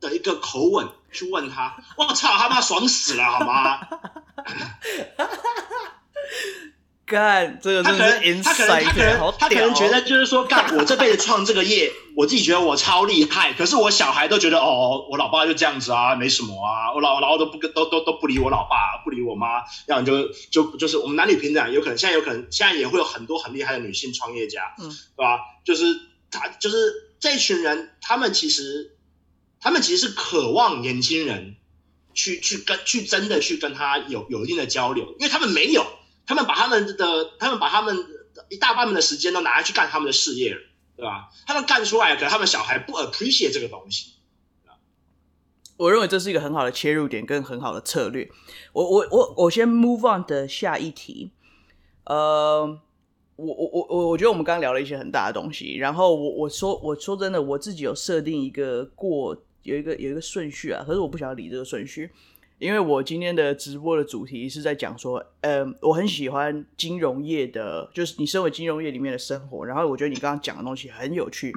[0.00, 3.78] 的一个口吻去问他，我操他妈爽死了好吗？
[7.08, 25.40] 干，这个他可能，他可能，他可能，他可能觉得就是说，干，我这辈子创这个业，我自己觉得我超厉害，可是我小孩都觉得，哦，我老爸就这样子啊，没什么啊，我老老都不跟，都都都不理我老爸，不理我妈，这样就就就是我们男女平等，有可能现在有可能现在也会有很多很厉害的女性创业家，嗯，对吧？
[25.64, 25.84] 就是
[26.30, 28.96] 他就是这群人，他们其实
[29.60, 31.56] 他们其实是渴望年轻人
[32.12, 35.86] 去去跟去真的去跟他有有一定的交流，因为他们没有。
[36.28, 37.96] 他们把他们的，他们把他们
[38.50, 40.60] 一大半的时间都拿来去干他们的事业了，
[40.94, 41.30] 对吧？
[41.46, 44.12] 他们干出来，可是他们小孩不 appreciate 这个东西。
[45.78, 48.28] 我认为这是一个很好的切入点，跟很好的策略。
[48.74, 51.30] 我我我我先 move on 的下一题。
[52.04, 52.78] 呃，
[53.36, 62.10] 我我我我我觉得我们刚刚聊了一些很大的东西，然后我我说我说真的，我自己有设定一个过有一个有一个顺序啊，可是我不想要理这个顺序。
[62.58, 69.64] 因为我今天的直播的主题是在讲说，嗯，我很喜欢金融业的，就是你身为金融业里面的生活。
[69.64, 71.52] 然后我觉得你刚刚讲的东西很有趣，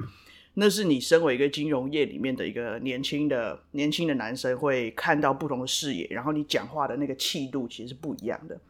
[0.54, 8.60] 那是你身为一个金融业里面的一个年轻的年轻的男生会看到不同的视野，然后你讲话的那个气度其实是不一样的。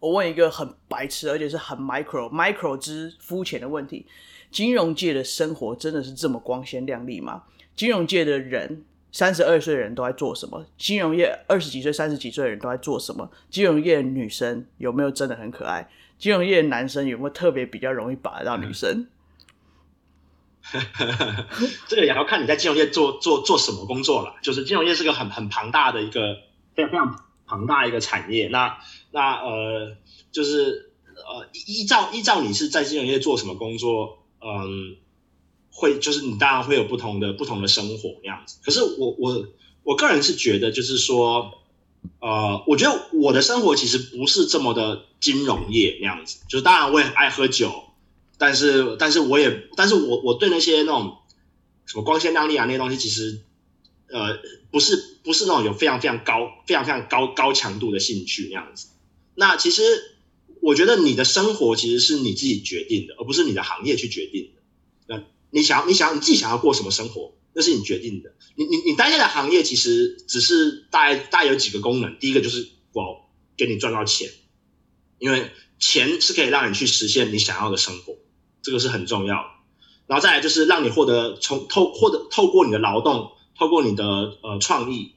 [0.00, 4.04] 我问一个很白痴，而且是很 micro micro 之肤浅的问题：
[4.50, 7.44] 金融界的生活真的是这么光鲜亮丽吗？
[7.76, 8.84] 金融界的人？
[9.12, 10.64] 三十二岁的人都在做什么？
[10.78, 13.30] 金融业二十几岁、三十几岁的人都在做什么？
[13.50, 15.88] 金融业女生有没有真的很可爱？
[16.18, 19.08] 金融业男生有没有特别比较容易把得到女生？
[21.88, 24.36] 这个也要看你在金融业做做做什么工作了。
[24.42, 26.36] 就是金融业是个很很庞大的一个
[26.74, 28.48] 非常非常庞大的一个产业。
[28.48, 28.78] 那
[29.10, 29.96] 那呃，
[30.30, 34.96] 就是呃依照依照你是在金融业做什么工作，嗯。
[35.70, 39.46] 会就是你当然会有不同的不同的生活那样子，可是我我
[39.82, 41.52] 我个人是觉得就是说，
[42.20, 47.72] 呃，我觉得我的生活其实不是这么的金融业那样子，就是当然我也很爱喝酒，
[48.36, 51.16] 但是但是我也但是我我对那些那种
[51.86, 53.40] 什么光鲜亮丽啊那些东西其实
[54.08, 54.38] 呃
[54.70, 58.88] 不是不是那种有非常非常高非常非常高高强度的兴趣那样子。
[59.34, 59.82] 那其实
[60.60, 64.59] 我觉得你的生活其实是你自己决定的，而不是你的行业去决定的。
[65.50, 68.34] 你想要，你想，你自己想要过什么生活，那是你决定的。
[68.54, 72.18] 你你你待下的行业其实只是大概大概有几个功能。
[72.18, 74.30] 第一个就是我给你赚到钱，
[75.18, 78.16] 因为钱是可以让你去实现你想要的生活，
[78.62, 79.48] 这个是很重要的。
[80.06, 85.14] 然后再来就是让你获得从透获得透过你的劳动，透过你的呃创意，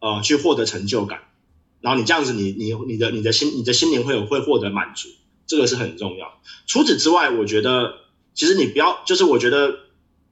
[0.00, 1.22] 呃去获得成就感。
[1.80, 5.08] 然后你这样子，你你你的你的心你的心灵会有会获得满足，
[5.46, 6.40] 这个是很重要。
[6.66, 8.07] 除此之外，我觉得。
[8.38, 9.80] 其实你不要，就是我觉得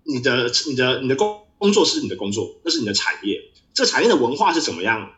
[0.05, 3.43] 你的、你的、你的工工作是你的工作，那是你的产业。
[3.75, 5.11] 这产业的文化是怎么样，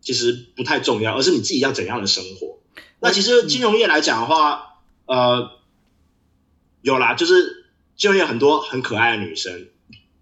[0.00, 2.60] 其实不太重要，而是你自己要怎样的生活。
[3.00, 5.50] 那其实金融业来讲的话，呃，
[6.82, 9.66] 有啦，就是金融业很多很可爱的女生，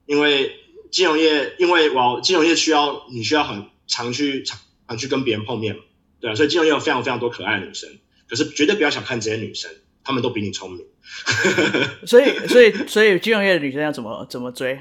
[0.06, 0.56] 因为
[0.90, 4.58] 金融业，因为我金融业需要你需要很常去常
[4.88, 5.82] 常去跟别人碰面嘛，
[6.20, 7.90] 对啊，所以金融业有非常非常多可爱的女生，
[8.26, 9.70] 可是绝对不要小看这些女生。
[10.02, 10.86] 她们都比你聪明，
[12.06, 14.78] 所以所以所以金融业的女生要怎么怎么追？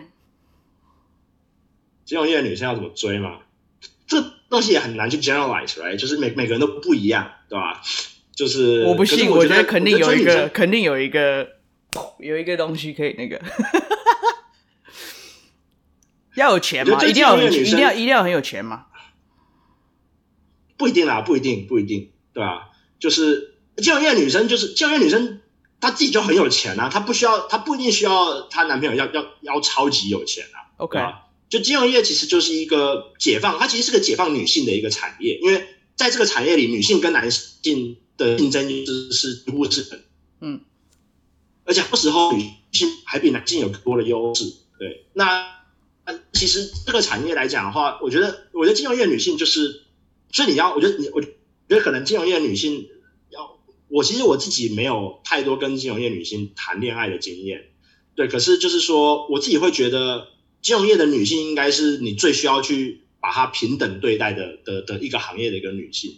[2.06, 3.40] 金融业的女生要怎么追嘛？
[4.08, 5.96] 这东西也很难去 generalize，right？
[5.98, 7.82] 就是每每个人都不一样，对吧？
[8.36, 11.48] 就是我不信，我觉，我觉得肯定有一个，肯定有一个，
[12.20, 13.40] 有一个东西可以那个，
[16.36, 17.04] 要有钱嘛？
[17.06, 18.88] 一定要一定要一定要很有钱嘛？
[20.78, 22.70] 不一定啦，不一定，不一定，对吧？
[23.00, 23.52] 就是。
[23.76, 25.42] 金融业女生就是金融业女生，
[25.84, 30.72] 她自己就很有钱啊，她不需要，她不一定需要她男朋友要要要超级有钱啊。
[30.78, 30.98] OK，
[31.50, 35.68] 就金融业其实就是一个解放，它其实是个解放女性的一个产业，因为
[35.98, 40.00] 在这个产业里，女性跟男性的竞争是是几乎是等，
[40.40, 40.62] 嗯，
[41.66, 44.46] 而且很多时候女性还比男性有更多的优势。
[44.80, 45.46] 对，那
[46.32, 49.84] 其实这个产业来讲的话，我觉得我觉得金融业女性就是，
[50.32, 51.28] 所以你要，我觉得你我觉
[51.68, 52.88] 得可能金融业女性。
[53.94, 57.66] 我其实我自己没有太多跟金融业女性谈恋爱的经验，
[58.16, 60.30] 对，可是就是说我自己会觉得
[60.64, 66.18] 金融业的女性应该是你最需要去把她平等对待的的的一个行业的一个女性，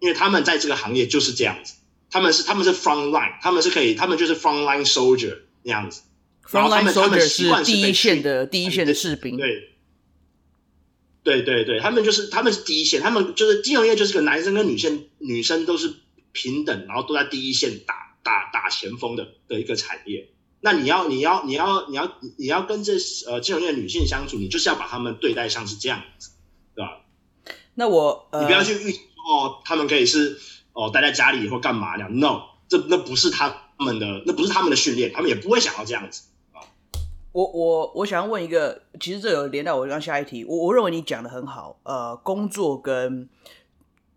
[0.00, 1.76] 因为她们在这个行业就是这样子，
[2.10, 6.02] 他们是他们是 front line，他们是可以，他们就是 front line soldier 那样子。
[6.46, 9.38] front line soldier 是第一线的第一线的士兵。
[9.38, 9.70] 对。
[11.22, 15.94] 对对对，他们就是他们是第一线，他们就是金融业就是个男生跟女性女生都是
[16.34, 20.28] 平等，然后都在第一线打打打前锋的的一个产业。
[20.60, 22.94] 那你要你要你要你要你要跟这
[23.26, 26.30] 呃金融业的女性相处，你就是要把他们对待像是这样子，
[26.74, 27.00] 对吧？
[27.74, 30.38] 那我、呃、你不要去预哦，他们可以是
[30.72, 36.24] 哦待在家里或干嘛那样，no，这那不是他们的，那不是他们的训练，他们也不会想要这样子。
[37.32, 40.44] 我我我想要问一个，其实这有连到我刚下一题。
[40.44, 43.28] 我我认为你讲的很好，呃，工作跟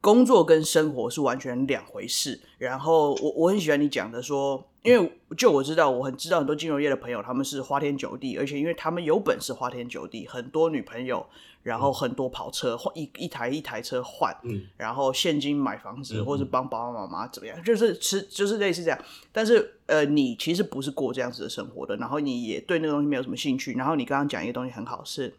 [0.08, 2.40] 工作跟生活是完全两回事。
[2.58, 11.26] 然后我我很喜欢你讲的说，因为就我知道，我很知道很多金融业的朋友他们是花天酒地，而且因为他们有本事花天酒地，很多女朋友。
[11.64, 18.98] 然后很多跑车换一一台一台车换，嗯，然后现金买房子，嗯、或者帮爸爸妈妈怎么样，就是吃就是类似这样。
[19.34, 23.74] 但是呃，你其实不是过这样子的生活的，然后你也对那个东西没有什么兴趣。
[23.74, 25.36] 然后你刚刚讲一个东西很好，是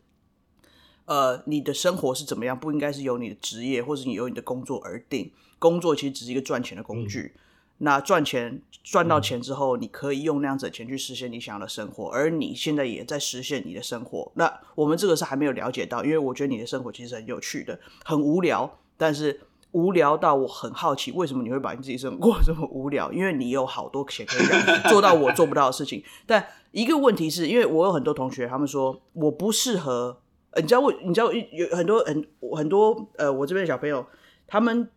[1.08, 5.32] 呃，你的生活是怎么样，不应该是由你的职业或者你由你的工作而定。
[5.58, 7.32] 工作其实只是一个赚钱的工具。
[7.34, 7.40] 嗯
[7.80, 14.32] 那赚钱赚到钱之后，你可以用那样子的钱去实现你想要的生活，而你现在也在实现你的生活。
[14.34, 23.12] 那我们这个是还没有了解到，因为我觉得你的生活其实很有趣的，很无聊，但是无聊到我很好奇，为什么你会把你自己生活过这么无聊？
[23.12, 26.02] 因为你有好多钱可以干，做到我做不到的事情。
[26.26, 30.18] 但一个问题是因为我有很多同学，他们说我不适合，
[30.56, 34.06] 你知道我，你知道有很多很很多呃，我这边的小朋友
[34.46, 34.90] 他们。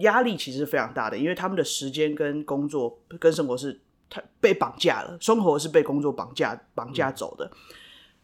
[0.00, 3.80] 压力其实是非常大的，因为他们的时间跟工作跟生活是
[4.10, 7.46] 他被绑架了，生活是被工作绑架绑架走的。
[7.46, 7.50] 嗯、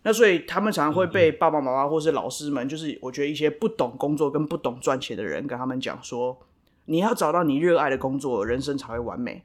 [0.02, 6.38] 那所以他们常常会被爸爸妈妈或是老师们，就是我觉得一些不懂工作跟不懂赚钱的人跟他们讲说，
[6.84, 9.42] 你要找到你热爱的工作，人生才会完美。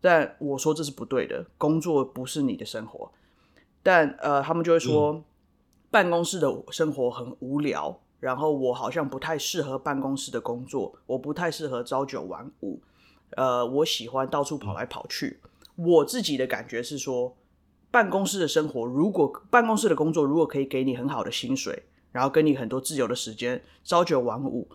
[0.00, 3.12] 但我说这是不对的，工作不是你的生活。
[3.80, 5.24] 但呃，他们就会说，嗯、
[5.90, 8.00] 办公室的生活很无聊。
[8.20, 12.78] 然后我好像不太适合办公室的工作，我不太适合朝九晚五，
[13.30, 15.40] 呃，我喜欢到处跑来跑去。
[15.74, 17.34] 我自己的感觉是说，
[17.90, 24.68] 办公室的生活，如果办公室的工作如果可以给你很好的薪水，然后给你很多自由的时间，朝九晚五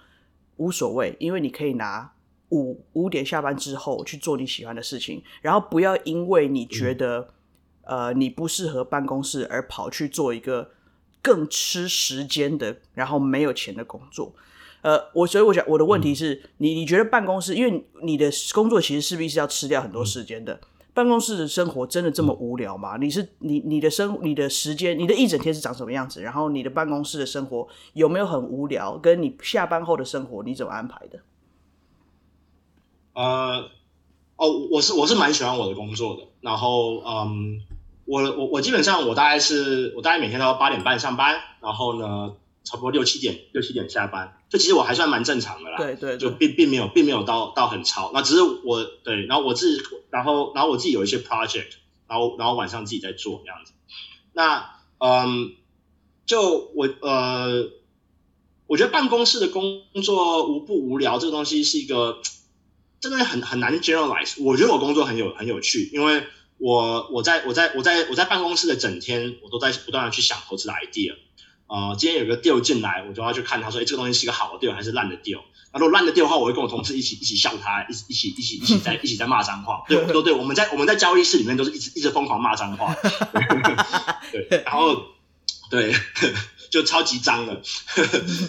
[0.58, 2.12] 无所谓，因为你可以拿
[2.50, 7.30] 五五点下班之后去做你喜欢的事情，然后不要因为你觉得
[7.84, 10.72] 呃你不适合办公室而跑去做一个。
[11.26, 14.36] 更吃时间的，然后没有钱的工作，
[14.84, 20.60] 呃，我所以我想我的问题是、嗯、你你觉得办公室，因为你的工作其实势必是要吃掉很多时间的，嗯、
[20.94, 22.98] 办公室的生活真的这么无聊吗？
[22.98, 26.22] 你是你你的生你的时间，你的一整天是长什么样子？
[26.22, 28.96] 然后你的办公室的生活有没有很无聊？
[29.00, 31.20] 跟你下班后的生活你怎么安排的？
[33.14, 33.68] 呃，
[34.36, 37.62] 哦，我是我是蛮喜欢我的工作的，然后嗯。
[38.06, 45.78] 我我我基本上我大概是我大概每天都要八点半上班，然后呢，差不多六七点六七点下班，就其实我还算蛮正常的啦。
[45.78, 53.74] 对对，对，就并并没有并没有到到很超，那只是我对，然后我自己，然后然后我自己有一些 project，然后然后晚上自己在做这样子。
[54.34, 55.56] 那嗯，
[56.28, 57.72] 就我呃，
[58.68, 62.22] 我觉得办公室的工作无不无聊，这个东西是一个
[63.00, 64.44] 真的很很难 generalize。
[64.44, 66.24] 我觉得我工作很有很有趣，因为。
[66.58, 71.16] 我我在我在我在我在办公室的整天，我都在不断的去想投资的 idea。
[71.68, 75.42] 呃，今天有个 deal 进来，我就要去看他说，哎，这个东西是一个好的 deal 还是烂的 deal？
[75.74, 79.84] 那如果烂的 deal 的话，我会跟我同事一起一起笑他，一起一起一起一起在一起在骂脏话。
[79.88, 82.96] 对，都对，我们在我们在交易室里面都是一直一直疯狂骂脏话。
[84.32, 85.04] 对，然后
[85.72, 85.94] 对，
[86.70, 87.62] 就超级脏的。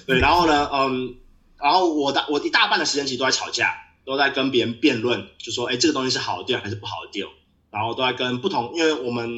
[0.06, 1.16] 对，然后呢，嗯，
[1.58, 7.30] 然后我大我一大半的时间其实都在吵架，都在跟别人辩论，就说，哎，这个东西是好的 deal 还是不好的 deal？
[7.76, 9.30] 然后都在跟不同，因为我们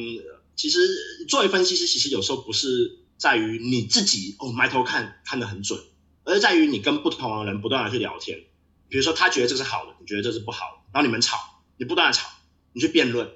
[0.55, 0.79] 其实
[1.27, 5.77] 作为分析师，其实有时候不是在于你自己哦埋头看看得很准，
[6.23, 8.39] 而是在于你跟不同的人不断的去聊天。
[8.87, 11.37] 比如说他觉得这是好的，你觉得这是不好的，然后你们吵，
[11.77, 12.29] 你不断的吵，
[12.71, 13.29] 你去辩论，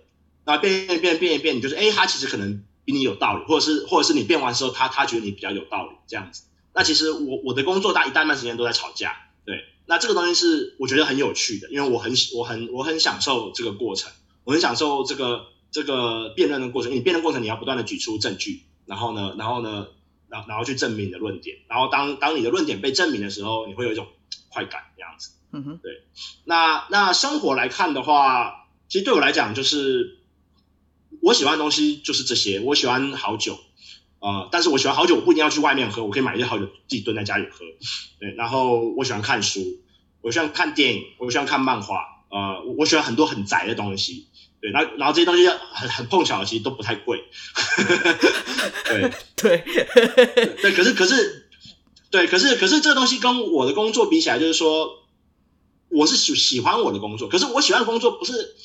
[0.45, 6.43] 然后辩辩辩辩一辩，你就是哎，他其实可能比你有道理，或者是或者是你辩完之后，他他觉得你比较有道理这样子。
[6.73, 9.65] 那其实我我的工作大一大半时间都在吵架，对。
[9.85, 14.09] 那这个东西是我觉得很有趣的，因为我很我很我很享受这个过程。
[14.43, 19.87] 我很享受这个这个辩论的过程，你辩论过程你要不断的举出证据，然后呢，然后呢，
[20.27, 24.07] 然然后去证明你的论点，然后当当你的论点被证明的时候，你会有一种
[24.49, 25.31] 快感这样子。
[25.51, 26.03] 嗯哼，对。
[26.45, 30.19] 那那生活来看的话，其实对我来讲就是
[31.21, 33.57] 我喜欢的东西就是这些，我喜欢好酒，
[34.19, 37.59] 呃，但是我喜欢好酒，我不一定要去外面喝，我可以买一些好酒自己蹲在家里喝。
[38.19, 39.61] 对，然后我喜欢看书，
[40.21, 42.11] 我喜欢看电影，我喜欢看漫画。
[42.29, 44.27] 呃，我我喜欢很多很宅的东西，
[44.63, 47.21] 对，然后然后这些东西很很碰巧，其实都不太贵，
[48.85, 49.57] 对 对
[50.61, 51.49] 对，可是可是
[52.09, 55.03] 对，可是可是这个东西跟我的工作比起来，就是说
[55.89, 58.55] 我是喜喜欢我的工作，可是我喜欢的工作不是。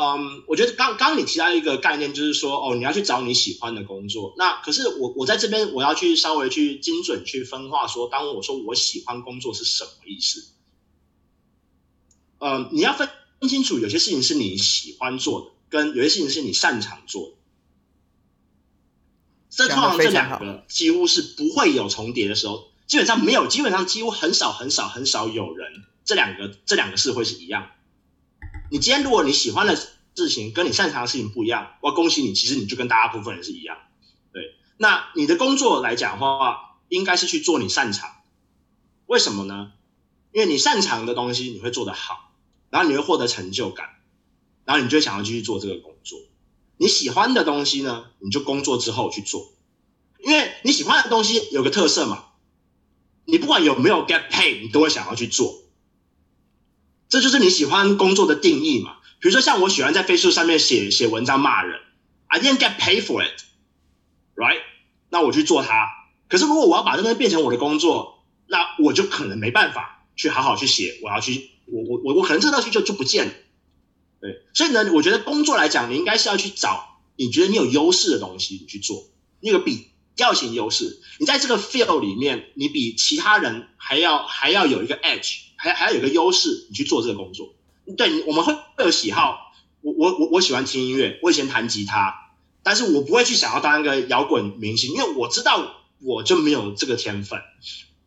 [0.00, 4.32] 嗯，我觉得刚刚你提到一个概念，就是说，哦，你要去找你喜欢的工作。
[4.38, 10.52] 那可是我我在这边，我要去稍微去精准去分化，说，当我说我喜欢工作是什么意思？
[12.38, 13.08] 嗯，你要分
[13.46, 17.34] 清楚，有些事情是你喜欢做的，跟有些事情是你擅长做的。
[19.50, 27.70] 这通常这两个几乎是不会有重叠的时候，基本上没有，基本上几乎很少很少很少有人这两个这两个事会是一样。
[28.70, 33.78] 你今天如果你喜欢的事情跟你擅长的事情不一样，我恭喜你，其实你就跟大家部分人是一样。
[34.32, 38.10] 对，那你的工作来讲的话，应该是去做你擅长。
[39.06, 39.72] 为什么呢？
[40.32, 42.27] 因为你擅长的东西你会做得好，
[42.70, 43.88] 然后你会获得成就感，
[44.64, 46.18] 然后你就想要继续做这个工作。
[46.76, 49.52] 你喜欢的东西呢，你就工作之后去做，
[50.24, 52.26] 因为你喜欢的东西有个特色嘛，
[53.24, 55.62] 你不管有没有 get paid，你都会想要去做。
[57.08, 58.98] 这就是你喜欢工作的定义嘛？
[59.18, 61.80] 比如说像我喜欢在 Facebook 上面写写文章骂人
[62.26, 64.60] ，I didn't get paid for it，right？
[65.08, 65.88] 那我去做它。
[66.28, 71.00] 可是如果我要把这东西变成我的工作，那我就可能没办法去好好去写。
[71.02, 73.32] 我要去，我我我我可能这东西就就不见了。
[74.20, 79.04] 对，所以呢，我觉得工作来讲，你应该是要去找你觉得你有优势的东西你去做，
[79.40, 81.00] 那个比较型优势。
[81.18, 85.40] 你在这个 field 里面，你比其他人还要还要有一个 edge。
[85.60, 87.52] 还还要有一个优势，你去做这个工作。
[87.96, 89.52] 对，我们会会有喜好。
[89.80, 92.14] 我我我我喜欢听音乐，我以前弹吉他，
[92.62, 97.40] 但是我不会去想要当一个摇滚明星，因为我知道我就没有这个天分。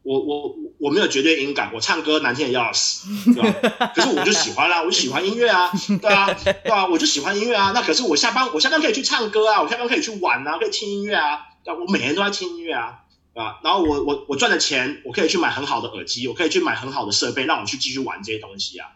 [0.04, 3.92] 我我我没有绝对音感，我唱歌难听的要死，对吧？
[3.96, 5.72] 可是我就喜欢啦，我就喜欢音乐啊，
[6.02, 7.72] 对啊，对啊，我就喜欢音乐啊。
[7.74, 11.40] 那可是我下班，我下班可以去唱歌啊，我下班可以去玩啊，可以听音乐啊。
[11.64, 12.98] 对，我每天都在听音乐啊。
[13.34, 18.88] 啊，然后我我我赚的钱，我可以去买很好的耳机，我可以去买很好的设备，让我去继续玩这些东西啊。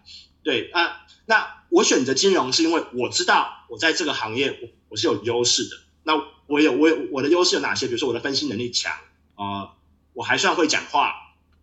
[0.44, 5.78] 对啊，那我选择金融是因为我知道我在这个行业我我是有优势的。
[6.04, 7.86] 那我有我有我的优势有哪些？
[7.88, 8.92] 比如说我的分析能力强
[9.36, 9.70] 啊，呃，
[10.16, 11.14] 我还算会讲话，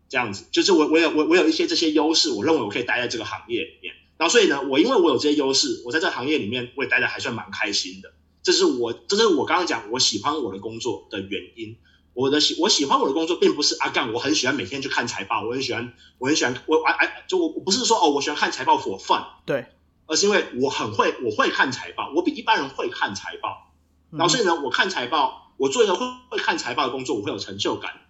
[0.08, 3.92] 这样子，就是我我有我我有一些这些优势，我认为我可以待在这个行业里面。
[4.16, 8.12] 然后所以呢，我因为我有这些优势，我在这个行业里面我也待的还算蛮开心的。
[8.44, 11.76] 这是我这是我刚刚讲我喜欢我的工作的原因。
[12.14, 19.64] 我的喜我喜欢我的工作，并不是阿干、啊，我很喜欢每天去看财报，我很喜欢，我很喜欢，我哎哎，就我不是说哦，我喜欢看财报 for fun，对，
[20.04, 23.72] 而是因为我很会，我会看财报，我比一般人会看财报，
[24.10, 28.01] 然后所以呢，我看财报，我做一个会会看财报的工作，我会有成就感。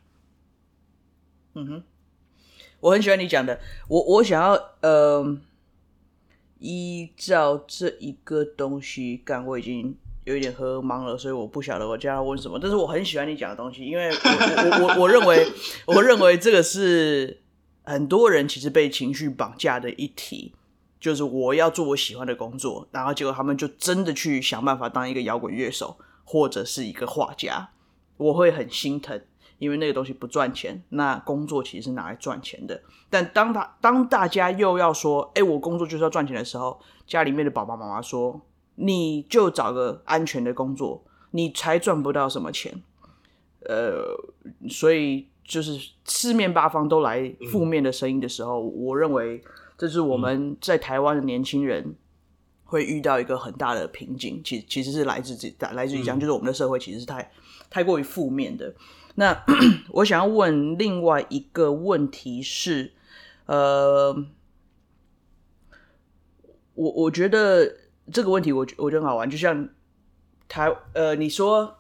[1.54, 1.82] 嗯哼，
[2.80, 5.38] 我很喜欢你讲的，我我想要呃，
[6.58, 9.96] 依照这一个东西干，我已经。
[10.24, 12.56] 有一点喝茫了，所以我不晓得我将要问什么。
[12.56, 15.44] 但是我很喜欢你讲的东西，因为我 我我我认为，
[15.84, 17.42] 我认为这个是
[17.82, 20.54] 很多人其实被情绪绑架的一题，
[21.00, 27.70] 就是我要做我喜欢的工作，然后结果他们就真的去想办法当一个摇滚乐手或者是一个画家，
[28.16, 29.20] 我会很心疼，
[29.62, 30.82] 因为那个东西不赚钱。
[30.88, 38.40] 那工作其实是拿来赚钱的，但当他当大家又要说，哎，我工作就是要赚钱的时候，家里面的爸爸妈妈说。
[38.74, 42.82] 你就找个安全的工作，你才赚不到什么钱。
[43.68, 44.02] 呃，
[44.70, 49.44] 所以就是四面八方都来负面的声音的时候，嗯，我认为
[49.76, 51.94] 这是我们在台湾的年轻人
[52.64, 54.40] 会遇到一个很大的瓶颈。
[54.42, 57.30] 其其实是来自这来自于这样，就是我们的社会其实是太
[57.68, 58.74] 太过于负面的。
[59.14, 59.44] 那
[59.90, 62.92] 我想要问另外一个问题是，
[63.46, 64.24] 呃，
[66.74, 67.76] 我我觉得。
[68.12, 69.68] 这个问题我我觉得很好玩，就像
[70.48, 71.78] 台呃，你说，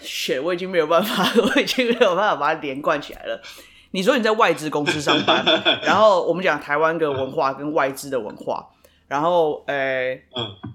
[0.00, 3.42] 选我已经没有办法， 我已经没有办法把它连贯起来了。
[3.90, 5.44] 你说你在外资公司上班，
[5.82, 8.70] 然后我们讲台湾的文化跟外资的文化，
[9.12, 10.18] 然后呃，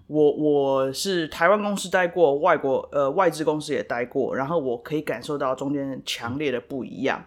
[0.05, 7.25] 我我是台湾公司待过，外国呃外资公司也待过，然后我可以感受到中间强烈的不一样。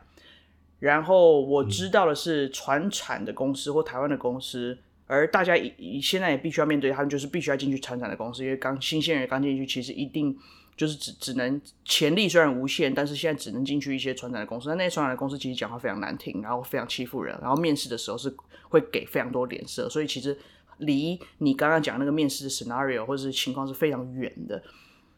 [0.78, 4.78] 然后我知道的是，传产的公司或台湾的公司。
[5.08, 10.38] 而大家以现在也必须要面对，他们就是必须要进去传产的公司，因为刚新鲜人刚进去，其实一定
[10.76, 14.68] 就是只只能潜力虽然无限，但是现在只能进去一些传产的公司。
[14.68, 18.32] 那那些传产的公司其实讲话非常难听，然后非常欺负人，然后面试的时候是
[18.68, 20.38] 会给非常多脸色，所以其实
[20.80, 24.62] 离你刚刚讲那个面试的 scenario 或者是情况是非常远的。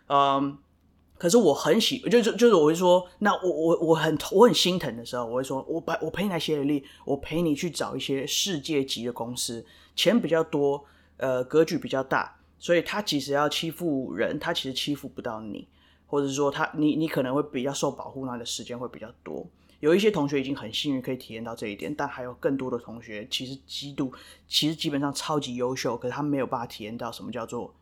[0.09, 0.59] 嗯，
[1.17, 10.85] 可是我很喜，就就就是我会说，那我我我很我很心疼的时候，我会说，我把我陪你来协力，我陪你去找一些世界级的公司，钱比较多，
[11.17, 15.69] 呃，格局比较大，所以他其实要欺负人，他其实欺负不到你，
[16.07, 19.47] 或者说他你你可能会比较受保护，那的时间会比较多。
[19.83, 24.13] 有一些同学已经很幸运可以体验到这一点，但还有更多的同学其实极度，
[24.49, 27.75] 其实基本上超级优秀，可是他没有办法体验到什么叫做。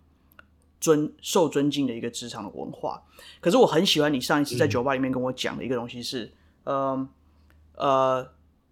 [0.82, 3.02] 尊受尊敬的一个职场的文化，
[3.38, 6.32] 可是我很喜欢你上一次在酒吧里面跟我讲的一个东西是，
[6.64, 7.06] 嗯、
[7.74, 8.26] 呃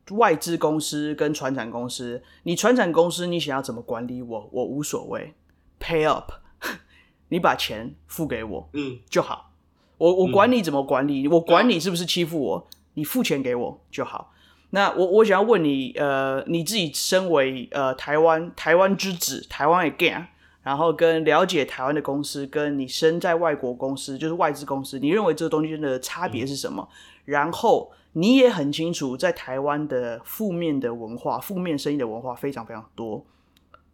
[0.06, 5.34] 呃，外资公司跟船产公司，你船产公司你想要怎么管理我，我无所谓
[5.78, 6.32] ，pay up，
[7.28, 9.52] 你把钱付给我，嗯，就好，
[9.98, 14.32] 我我管你怎么管理，我管你是不是欺负我，你付钱给我就好。
[14.70, 20.26] 那我我想要问你，呃，你自己身为呃台湾台湾之子，台湾 again。
[20.60, 26.86] 然后跟了解台湾的公司，跟你身在外国公司，就是外资公司，你认为这个东西的差别是什么？
[26.92, 33.24] 嗯、然后你也很清楚，在台湾的负面的文化、负面生意的文化非常非常多。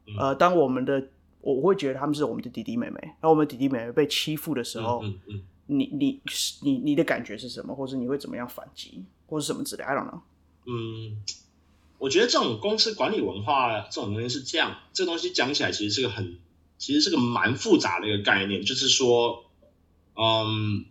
[0.09, 1.01] 嗯、呃，当我们的
[1.43, 6.21] 我会觉得他们是我们的弟弟妹妹，当我们弟弟妹妹被欺负的时候，嗯嗯嗯、你你
[6.63, 7.75] 你你的感觉是什么？
[7.75, 10.21] 或者你会怎么样反击，或者什么之类？I don't know。
[10.67, 11.23] 嗯，
[11.99, 16.39] 我觉得这种公司管理文化这种东西是这样，这个东西讲起来其实是个很。
[16.77, 19.45] 其实是个蛮复杂的一个概念，就是说，
[20.17, 20.85] 嗯，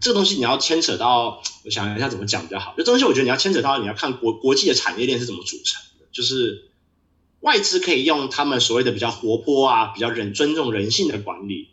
[0.00, 2.74] 这个东西你要牵扯到，我想一下怎么讲比较好。
[2.76, 6.06] 这东西我觉得你要牵扯到，你要看国国际的产业链是怎么组成的。
[6.10, 6.70] 就是
[7.40, 11.68] 外资可以用他们所谓的比较活泼啊、比较人尊重人性的管理，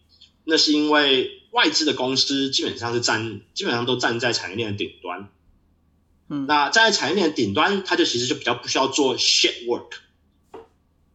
[0.45, 5.29] 那是因为外资的公司基本上是站，基本上都站在产业链的顶端。
[6.29, 9.89] 嗯，那站在产业链的顶端，它就其实就比较不需要做 shit work。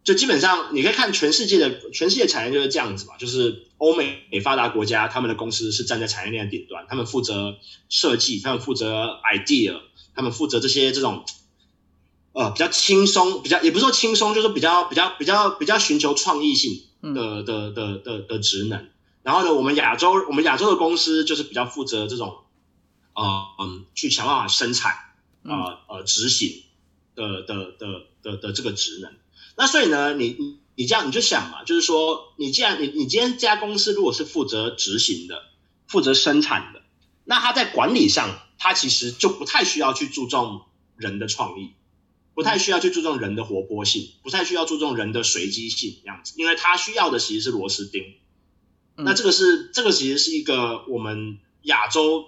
[0.04, 7.58] 就基本上，你可以看全世界的全世界产业就是这样子嘛，就是欧美发达国家，他们的公司是站在产业链的顶端，他们负责
[7.90, 9.80] 设计，他们负责 idea，
[10.14, 11.26] 他们负责这些这种
[12.32, 18.88] 呃比较轻松，比较也不是说轻松，就是比较比较比较比较寻求创意性的的的的的职能。
[19.22, 22.38] 然后呢，我们亚洲我们亚洲的公司就是比较负责这种
[23.14, 24.94] 呃嗯去想办法生产
[25.42, 26.62] 呃呃执行
[27.14, 29.12] 的的的的的这个职能。
[29.56, 35.42] 那所以呢，你你你这样你就想嘛，就是说，你既然你你今天这家公司如果是负责执行的，
[35.88, 36.82] 负责生产的，
[37.24, 40.62] 那他在管理上，他其实就不太需要去注重
[40.96, 41.72] 人的创意，
[42.34, 48.14] 不太需要去注重人的活泼性，不太需要注重人的随机性这样子，因为他需要的其实是螺丝钉。
[49.04, 52.26] 那这个是这个其实是一个我们亚洲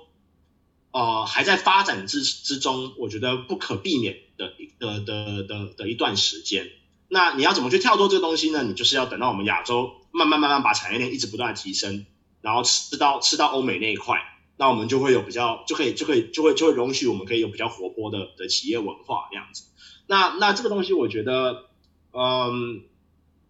[0.92, 6.70] 呃还在发展之之中，我觉得不可避免的的的的的一段时间。
[7.08, 8.62] 那你要怎么去跳脱这个东西呢？
[8.62, 12.06] 你就是要等到我们亚洲慢慢慢慢把产业链一直不断提升，
[12.40, 14.20] 然后吃到吃到欧美那一块，
[14.56, 19.64] 那我们就会有比较就可以就可以就会就会容许我们可以有比较活泼的的企业文化这样子。
[20.06, 21.64] 那那这个东西我觉得，
[22.12, 22.84] 嗯，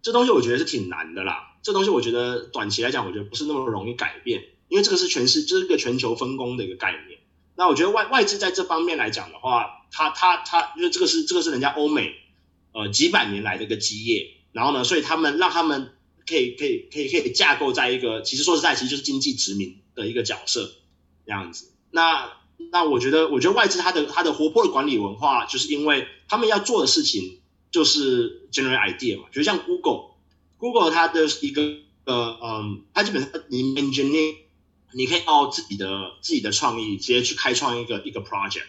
[0.01, 1.50] 这东西我觉得是挺难的啦。
[1.61, 7.19] 这东西我觉得短期来讲，我觉得不是那么容易改变，因为这个是全是这是个全球分工的一个概念。
[7.55, 12.15] 那我觉得外外资在这方面来讲的话，它它它，因为这个是这个是人家欧美。
[12.73, 15.91] 呃，几百年来的一个基业，然后呢，所以他们让他们
[16.25, 20.71] 可以可以可以可以架构在一个，其实说实在，其实就是经济殖民的一个角色
[21.25, 21.73] 这样子。
[21.91, 22.31] 那
[22.71, 27.41] 那我觉得，我觉得外资它的它的活泼的管理文化，就是因为他们要做的事情
[27.71, 30.10] 就是 generate idea 嘛，就像 Google
[30.61, 31.63] Google 它的一个
[32.05, 34.35] 呃嗯，它基本上你 engineer，
[34.93, 38.65] 你可以靠自己的自己的创意直接去开创一个一个 project。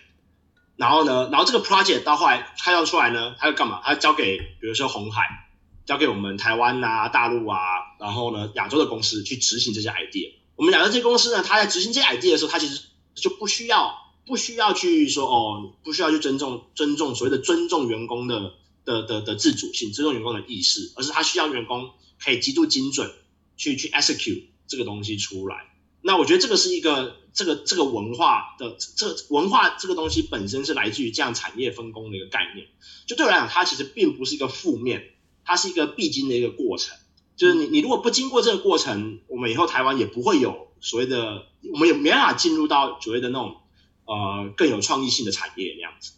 [0.76, 3.82] 然后呢，然后这个 project 到后来开发出来呢，它要干嘛？
[3.84, 5.50] 它要交给比如说红海，
[5.84, 7.58] 交给我们台湾啊、大陆啊，
[8.00, 10.32] 然后呢亚洲的公司去执行这些 idea。
[10.56, 12.80] 我们亚洲这些公司呢，它在执行这些 idea 的时候，它其实
[13.14, 13.94] 就不需要
[14.26, 18.54] 不需要去说哦，不需要去尊重尊重所谓的尊重员工的
[18.84, 21.90] 的的的自主性，尊重员工的意识，而是他需要员工
[22.22, 23.10] 可以极度精准
[23.56, 25.68] 去去 execute 这个东西出来。
[26.00, 32.66] 那我觉得这个是一个这个这个文化的这文化这个东西本身是来自于这样产业分工的一个概念。
[33.06, 35.10] 就对我来讲，它其实并不是一个负面，
[35.44, 36.96] 它是一个必经的一个过程。
[37.36, 43.56] 就是你你如果不经过这个过程，我们以后台湾也不会有所谓的，我们也没办法进入到所谓的那种
[44.04, 46.12] 呃更有创意性的产业那样子，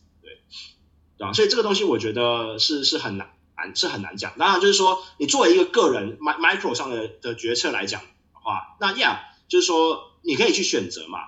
[1.18, 1.32] 对吧？
[1.32, 4.32] 所以这个东西我觉得是是很难难是很难讲。
[4.38, 9.18] 当然就是说，你作为一个个人 micro 上的的决策来讲的话，那 yeah。
[9.46, 11.18] 就是说，你可以去选择嘛，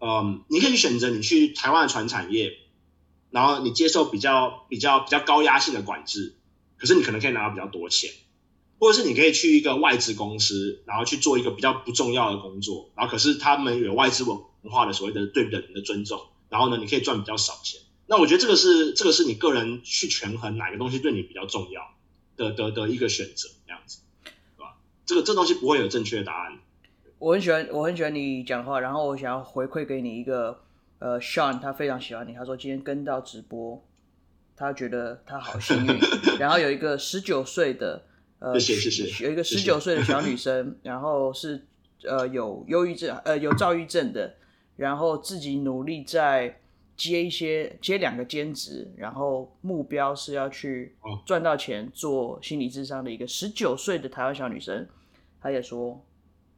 [0.00, 2.52] 嗯，你可以选择你去台湾的传产业，
[3.30, 6.36] 然后你接受比较比较比较高压性的管制，
[6.78, 8.08] 可是你可能可以拿到比较多钱，
[8.78, 17.80] 或者是你可以去一个外资公司，然后去做一个比较不重要的工作，然后可是他们有外资文文化的所谓的对人的尊重，然后呢，你可以赚比较少钱。
[18.08, 21.82] 那我觉得这个是这个是你个人去权衡哪个东西对你比较重要
[22.36, 24.76] 的的的一个选择，这样子，对吧？
[25.04, 26.56] 这个这东西不会有正确的答案。
[27.18, 30.60] 我很喜欢我很喜欢你讲话，然后我想要回馈给你一个，
[31.00, 33.84] 呃，Sean 他非常喜欢你，他说今天跟到直播，
[34.54, 35.98] 他觉得他好幸运。
[36.38, 38.04] 然后有一个十九岁的，
[38.38, 41.66] 呃，谢谢谢谢，有一个十九岁的小女 生，然后是
[42.04, 44.36] 呃有忧郁症呃有躁郁症的，
[44.76, 46.60] 然后自己努力在。
[46.96, 50.94] 接一些接两个兼职，然后目标是要去
[51.26, 54.88] 赚到钱做心理智商的一个十九岁的台湾小女生，
[55.40, 56.02] 她也说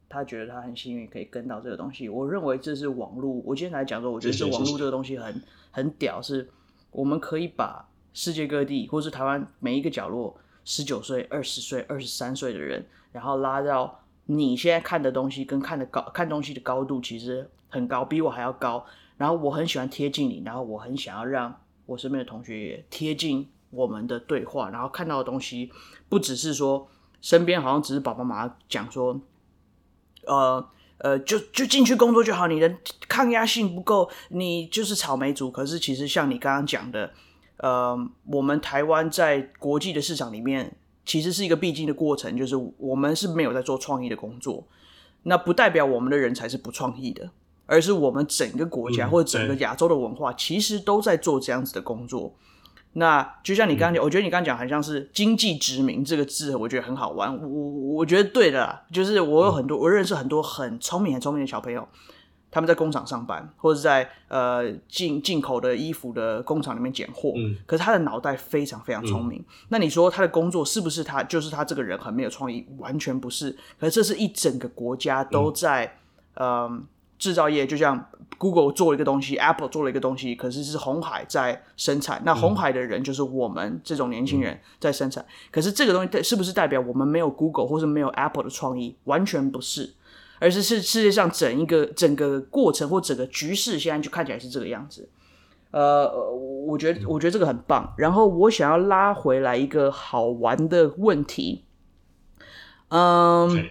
[0.07, 2.07] 她觉得她很幸运可以跟到这个东西。
[2.07, 6.49] 我认为这是网络，我今天来讲说，我觉得是网络这个东西很很屌，是
[6.91, 18.85] 我们可以把世界各地或是台湾每一个角落十九岁、二十岁、二十三岁的人，然后拉到你现在看的东西跟看的高看东西的高度其实很高，比我还要高。
[19.19, 25.69] 然后我很喜欢贴近你，然后我很想要让我身边的同学也贴近我们的对话，然后看到的东西
[26.07, 26.87] 不只是说
[27.19, 29.19] 身边好像只是爸爸妈妈讲说，
[30.25, 32.77] 呃呃，就就进去工作就好，你的
[33.09, 35.51] 抗压性不够，你就是草莓族。
[35.51, 37.11] 可是其实像你刚刚讲的，
[37.57, 44.65] 呃，我们台湾在国际的市场里面其实是一个必经的过程，就是我们是没有在做创意的工作，
[45.23, 47.31] 那不代表我们的人才是不创意的。
[47.69, 52.33] 而是我们整个国家或者整个亚洲的文化，其实都在做这样子的工作。
[52.93, 57.31] 那就像你刚刚讲，我觉得你刚刚讲很像是“经济殖民”这个字，我觉得很好玩。
[57.39, 57.47] 我
[57.97, 61.87] 我觉得对的啦，就是我有很多，我认识很多很聪明、很聪明的小朋友，
[62.49, 67.35] 他们在工厂上班，或者在呃进进口的衣服的工厂里面拣货。
[67.67, 69.45] 可是他的脑袋非常非常聪明。
[69.67, 72.65] 那你说他的工作是不是他就是他这个人很没有创意？
[72.79, 73.55] 完全不是。
[73.79, 75.97] 可是这是一整个国家都在
[76.33, 76.83] 嗯。
[77.19, 82.21] 制造业就像 Google 做了一个东西，Apple 做了一个东西，可是是红海在生产。
[82.25, 85.25] 那红海的人就是我们这种年轻人在生产。
[85.51, 88.95] 可是这个东西是不是代表我们没有 Google 或是没有 Apple 的创意？
[89.03, 89.93] 完全不是，
[90.39, 95.09] 而是是世界上整一个整个过程或整个局势现在就看起来是这个样子。
[95.71, 96.09] 呃，
[96.65, 97.93] 我觉得我觉得这个很棒。
[97.97, 101.65] 然后我想要拉回来一个好玩的问题，
[102.87, 103.69] 嗯。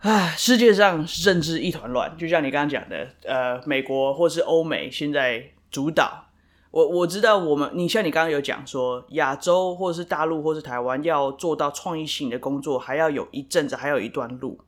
[0.00, 6.26] 唉，世界上政治一团乱，就像你刚刚讲的，呃，美国或是欧美现在主导。
[6.70, 14.60] 我我知道，我们你像你刚刚有讲说，亚洲或是大陆或是台湾要做到创意性的工作，还要有一阵子，还有一段路。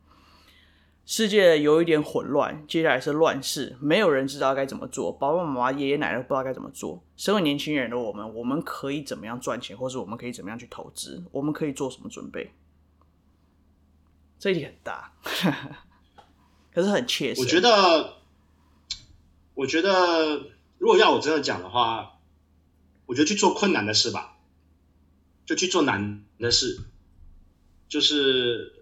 [1.06, 7.00] 世界有一点混乱，接下来是乱世，没有人知道该怎么做，爸爸妈妈、爷爷奶奶不知道该怎么做。
[7.16, 11.22] 身为年轻人的我们，我们可以怎么样赚钱，或是我们可以怎么样去投资？
[11.30, 12.50] 我们可以做什么准备？
[14.41, 15.12] 这一点很大，
[16.72, 17.41] 可是很切实。
[17.43, 18.16] 我觉得，
[19.55, 20.47] 我觉得，
[20.78, 22.18] 如果要我真的讲的话，
[23.05, 24.38] 我觉得去做困难的事吧，
[25.45, 26.80] 就去做难的事。
[27.88, 28.72] 就是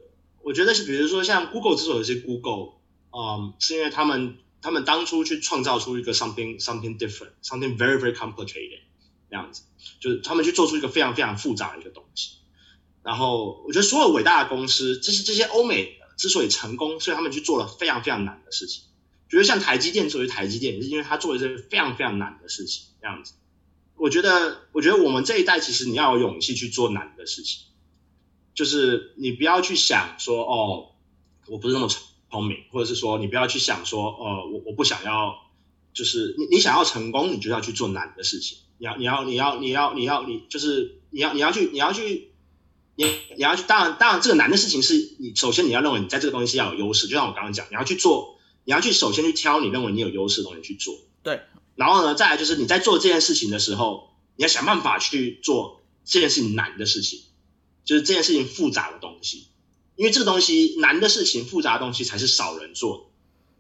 [0.43, 2.75] 我觉得是，比如说像 Google 之所以是 Google，
[3.11, 8.83] 嗯，是因为他们他们当初去创造出一个 something something different，something very very complicated
[9.29, 9.63] 那样子，
[9.99, 12.37] 就是他们去做出一个非常非常复杂的一个东西。
[13.03, 18.83] 然后我觉得所有伟大的公司，这些这些欧美之所以成功，所以他们去做了非常非常难的事情。
[19.29, 22.87] 比如像台积电作为台积电，也是因为他做的是非常非常难的事情。
[23.01, 23.35] 这样子，
[23.95, 27.67] 我觉得，我觉得我们这一代其实你要有勇气去做难的事情，
[28.55, 30.91] 就是你不要去想说哦，
[31.47, 35.35] 我不是那么聪明，或者是说你不要去想说哦，我我不想要，
[35.95, 38.59] 就是你你想要成功，你就要去做难的事情。
[38.79, 42.33] 你要你要你要你要你要你就是你要你要去你要去。
[42.99, 43.05] 你
[43.37, 50.99] 你要去，当然当然，这个难的事情是你首先你要认为你在这个东西是要有优势，就像我刚刚讲，你要去做，你要去首先去挑你认为你有优势的东西去做。
[51.23, 51.43] 对。
[51.77, 57.21] 然后呢，再来就是你在做这件事情的时候，你要想办法去做这件事情难的事情，
[57.85, 59.47] 就是这件事情复杂的东西，
[59.95, 63.13] 因为这个东西难的事情、复杂的东西才是少人做，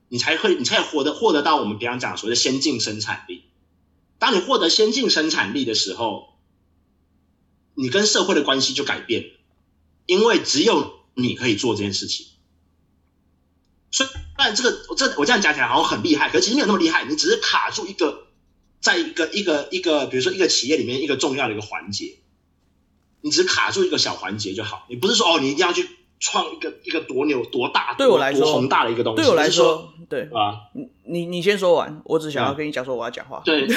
[0.09, 3.45] 你才会你才获得获得到我们平常讲所谓的先进生产力。
[4.18, 6.36] 当你获得先进生产力的时候。
[7.81, 9.29] 你跟社会的关系就改变了，
[10.07, 12.26] 因为只有你可以做这件事情。
[13.93, 14.05] 虽
[14.37, 17.05] 然这个我这我这样讲起来好像很厉害，可是其实没有那么厉害。
[17.05, 18.26] 你只是卡住一个，
[18.81, 22.18] 在一个一个一个，比如说一个企业里面一个重要的一个环节，
[23.20, 24.85] 你只是卡住一个小环节就好。
[24.91, 29.22] 你不是说哦，你一定要去创一个一个多牛多大对我来说多宏大的一个东西。
[29.22, 30.66] 对我来说，说对啊，
[31.05, 33.41] 你你先说完，我只想要跟你讲说我要讲话。
[33.45, 33.68] 对，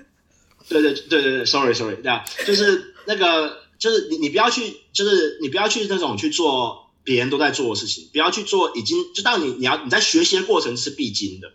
[0.66, 2.93] 对对对对对，sorry sorry，这样就是。
[3.06, 11.52] 那个就是你你不要去，就是你不要去那种去做别人都在做的事情，不要去做已经就当你你要你在学习的过程是必经的，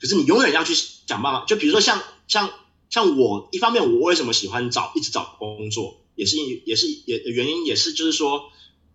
[0.00, 1.44] 可是你永远要去想办法。
[1.46, 2.50] 就比如说像像
[2.90, 6.36] 像我一方面我为什么喜欢找一直找工作，也是
[6.66, 8.50] 也是也原因也是就是说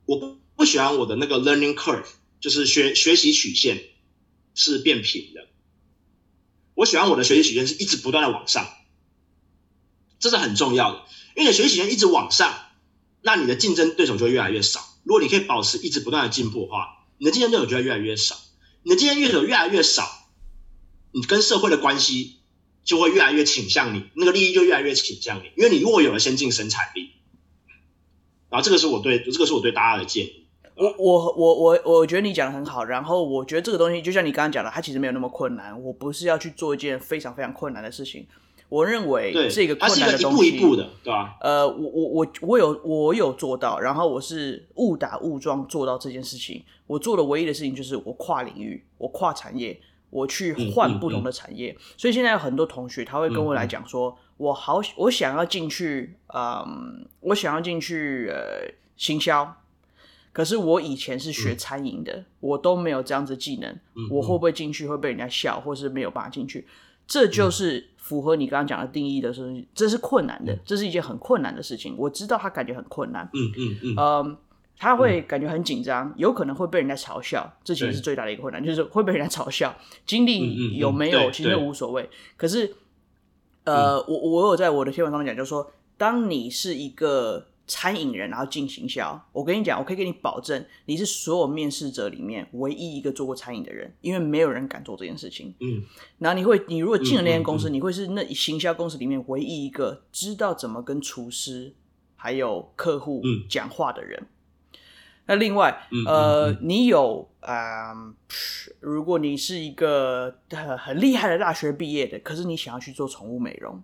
[0.05, 2.05] 我不不喜欢我的那个 learning curve，
[2.39, 3.83] 就是学学习曲线
[4.53, 5.47] 是变平的，
[6.75, 8.67] 我喜欢我的学习曲线是一直不断的往上，
[10.19, 10.99] 这是很重要的。
[11.35, 12.53] 因为你的学习曲线一直往上，
[13.21, 14.79] 那你的竞争对手就会越来越少。
[15.03, 18.35] 如果你可以保持一直不断的进步的话，你的竞争对手就会越来越少。
[18.83, 20.03] 你的竞争对手越来越少，
[21.11, 22.37] 你跟社会的关系
[22.83, 25.51] 就会越来越倾向你，那个利益就越来越倾向你。
[25.55, 27.11] 因为你如果有了先进生产力，
[28.49, 30.47] 然后这个是我对这个是我对大家的建议。
[30.75, 35.81] 我我我我我觉得你讲的很好，然后我觉得这个东西就像你刚刚讲的，它其实没有那么困难。
[35.83, 38.27] 我不是要去做一件非常非常困难的事情。
[38.69, 41.37] 我认为这个困难的东西，一步一步的，对吧？
[41.39, 46.63] 呃，我我我我有我有做到，然后我是误打误撞做到这件事情。
[46.85, 51.71] 我做的唯一的事情就是我跨领域，我跨产业，我去换不同的产业。
[51.71, 59.55] 嗯嗯嗯、所以现在有很多同学他会跟我来讲说，我好我想要进去，嗯，我想要进去呃行销，
[60.33, 63.79] 可是我以前是学餐饮的，嗯、我都没有这样子技能，
[64.11, 66.67] 我会不会进去会被人家笑，或是没有办法进去？
[67.07, 71.95] 这就是符合你刚刚讲的定义的事情，这是困难的，这是一件很困难的事情。
[71.97, 74.37] 我知道他感觉很困难，嗯嗯嗯，嗯，
[74.77, 79.75] 他会感觉很紧张，有可能会被人家嘲笑，这其实是最大的一个困难，就是会被人家嘲笑。
[80.05, 82.75] 经历有没有其实都无所谓，可是，
[83.63, 87.47] 呃，我我有在我的贴文上面讲，就是说，当你是一个。
[87.67, 89.21] 餐饮人，然后进行销。
[89.33, 95.53] 我跟你讲，我可以给你保证，你是所有面试者里面唯一一个做过餐饮的人，因为没有人敢做这件事情。
[95.59, 95.83] 嗯，
[96.17, 101.75] 然后你会，你如果进了那间公司，嗯嗯嗯、你会是那行销公司里面唯一一个知道怎么跟厨师
[102.15, 104.17] 还有客户讲话的人。
[104.21, 104.79] 嗯、
[105.25, 108.13] 那另外，嗯、呃，嗯、你有啊、呃，
[108.79, 113.83] 如果你是一个很很厉害的大学毕业的，可是你想要去做宠物美容。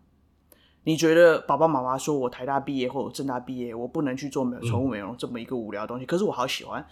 [0.86, 6.04] 你觉得爸爸妈妈说我台大毕业或者政大毕业，我不能去做美宠物美容这么一个无聊的东西？
[6.04, 6.86] 嗯、可是我好喜欢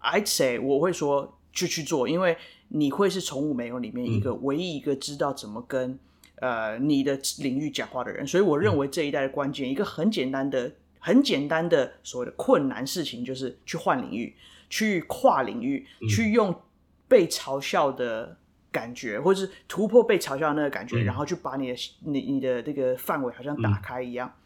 [0.00, 2.36] ，I'd say 我会说去去做，因为
[2.68, 5.98] 你会是宠物美容里面一个唯一一个知道怎么跟
[6.36, 8.26] 呃你的领域讲话的人。
[8.26, 14.34] 所以我认为这一代的关键，一个很简单的、很简单的所谓的困难事情，就是去换领域、
[14.70, 16.54] 去跨领域、去用
[17.06, 18.38] 被嘲笑的。
[18.74, 24.28] 感觉，或者是突破被嘲笑的那个感觉，嗯、然后去把你的你你的这个范围好像打开一样。
[24.28, 24.42] 嗯、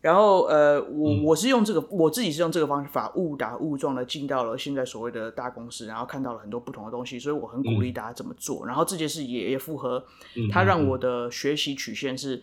[0.00, 8.64] 然后呃，我、嗯、我是用这个，我自己是用这个方法误打误撞的进到了现在所谓的大公司，然后看到了很多不同的东西，所以我很鼓励大家这么做。
[8.64, 10.02] 嗯、然后这件事也也符合，
[10.50, 12.42] 它让我的学习曲线是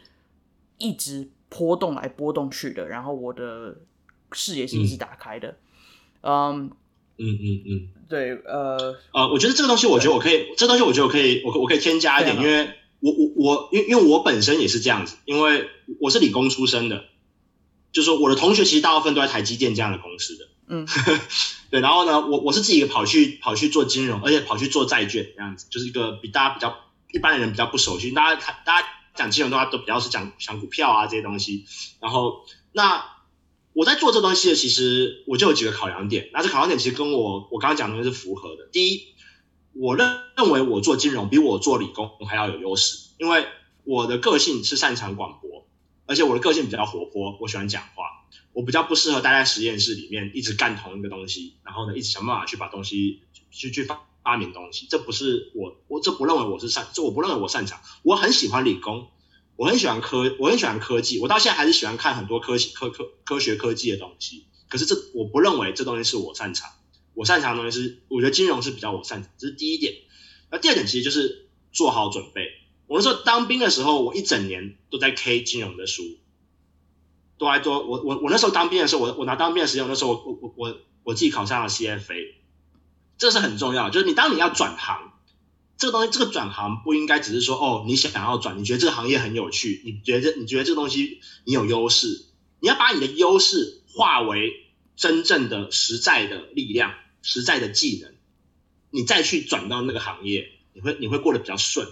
[0.78, 3.78] 一直波动来波动去的，然后我的
[4.34, 5.58] 视野是一直打开的，
[6.22, 6.70] 嗯。
[7.18, 10.56] 嗯嗯嗯，对，呃，呃，我觉得这个东西，我觉得我可以，对。
[10.58, 15.70] 这东西我觉得我可以，我我可以添加一点，因为我我我，因为因为我本身也是这样子，因为
[16.02, 17.06] 我是理工出身的，
[17.94, 20.86] 就是说我的同学其实大部分都在台积电这样的公司的，嗯，
[21.72, 26.76] 对，然后呢，我我是自己跑去跑去做金融，而且跑去做债券这样子，就是一个比大家比较
[27.14, 31.66] 一般的人比较不熟悉，大家大家讲金融的话都比较是讲讲股票啊这些东西，
[32.02, 33.15] 然后那。
[33.76, 36.30] 我在做这东西的，其实我就有几个考量点。
[36.32, 38.70] 那这考量点其实跟我我刚刚讲的是符合的。
[38.72, 39.08] 第一，
[39.74, 43.46] 我认认为我做金融比我做理工还要有优势，因为
[43.84, 45.68] 我的个性是擅长广播，
[46.06, 48.06] 而且我的个性比较活泼，我喜欢讲话。
[48.54, 54.88] 我比较不适合待在实验室里面一直干同一个东西，然后呢一直想办法去把东西去去发发明东西。
[54.90, 57.82] 这不是我我这不认为我是擅，这我不认为我擅长。
[58.04, 59.10] 我很喜欢理工。
[59.56, 64.48] 我很喜欢科，我很喜欢科技，我到现在还是喜欢看很多科技、科科科学、科技的东西。
[64.68, 66.70] 可是这我不认为这东西是我擅长，
[67.14, 69.94] 我擅长的东西是，我觉得金融是比较我擅长，这是第一点。
[70.52, 72.48] 那第二点其实就是做好准备。
[72.88, 76.04] 我那时候当兵的时候，我一整年都在 K 金融的书，
[77.38, 77.86] 都还多。
[77.86, 82.34] 我我我那时候当兵的时候，我我拿当兵的时间，那时候我我我我自己考上了 CFA，
[83.18, 85.14] 这是很重要，就是你当你要转行。
[85.78, 92.26] 这个东西，这个转行不应该只是说哦，你想要转，你觉得这个行业很有趣，你觉得你觉得这个东西你有优势，
[92.60, 94.54] 你要把你的优势化为
[94.96, 98.14] 真正的实在的力量、实在的技能，
[98.90, 101.88] 你再去转到那个行业，你会你会过得比较顺。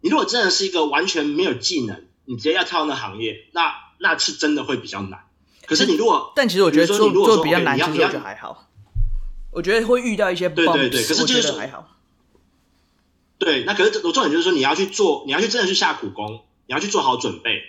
[0.00, 5.20] 你如果真的是一个完全没有技能，你直接要跳到那行业，那那是真的会比较难。
[5.66, 8.68] 可是你如果，但其实我觉得做做比较难，其实我觉得还好。
[9.52, 11.86] 我觉得会遇到一些 bumps，对对对，可是就是还好。
[13.40, 17.62] 对，那可是我重点就是说，你要去做，你要去真的去下苦功，你要去做好准备，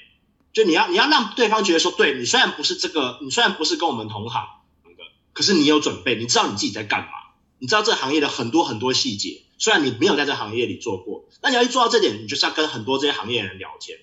[0.54, 4.46] 就你要你要让对方觉得说，对你虽然不是这个，你虽然不是跟我们同行
[4.84, 5.04] 的，
[5.34, 7.08] 可是你有准备，你知道你自己在干嘛，
[7.58, 9.42] 你知道这行业的很多很多细节。
[9.58, 13.98] 虽然你没有在这行业里做过，那你要去做到这点，你就是要跟很多这些行业的人聊天。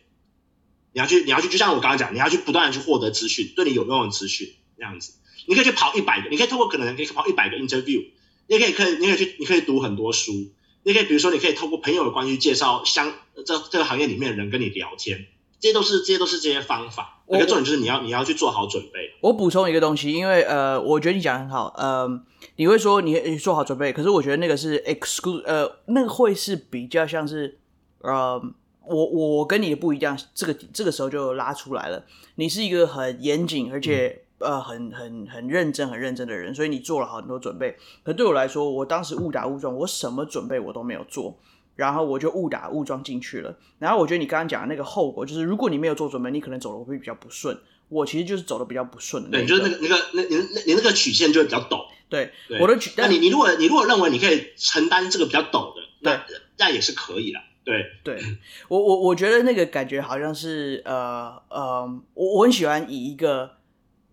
[0.95, 5.13] 你要去，你要去，就像我刚刚讲，你要去不断的去获得资讯，对你有用的资讯，这样子。
[5.47, 8.07] 你可以去跑一百个，你可以透过可能可以跑一百个 interview，
[8.47, 10.53] 你也可以可以，你可以去，你可以读很多书，
[10.89, 13.13] 你可以比如说，你可以透过朋友的关系介绍相
[13.45, 15.27] 这这个行业里面的人跟你聊天，
[15.61, 17.23] 这些都是这些都是这些方法。
[17.29, 19.13] 一个重点就是你要你要去做好准备。
[19.21, 22.09] 我补充一个东西，因为呃，我觉得你讲的很好，呃，
[22.57, 27.59] 你会说你你做好准备，可是我觉得那个是 exclude，呃，那个会是比较像是
[27.99, 28.43] 呃，
[28.87, 34.23] 我我跟你的不一样，这个这个时候就拉出来了，你是一个很严谨而且。
[34.39, 37.77] 嗯呃，很很很认真、很认真的人，所以你做了很多准备。
[38.05, 41.39] 可对我来说，我当时误打误撞，我什么准备我都没有做，
[41.75, 43.57] 然后我就误打误撞进去了。
[43.81, 47.59] 然后我觉得你刚刚讲的那个后果，就是如果你没有做准备，你可能走的会比较不顺。
[47.89, 49.31] 我其实就是走的比较不顺的。
[49.31, 51.87] 对，就是那个那个那你那你那个曲线就会比较陡。
[52.09, 52.93] 对，对我的曲。
[52.97, 56.25] 那你你如果你如果认为你可以承担这个比较陡的，那
[56.59, 57.41] 那也是可以的。
[57.65, 58.23] 对，对
[58.69, 63.58] 我我我觉得那个感觉好像是呃呃，我我很喜欢以一个。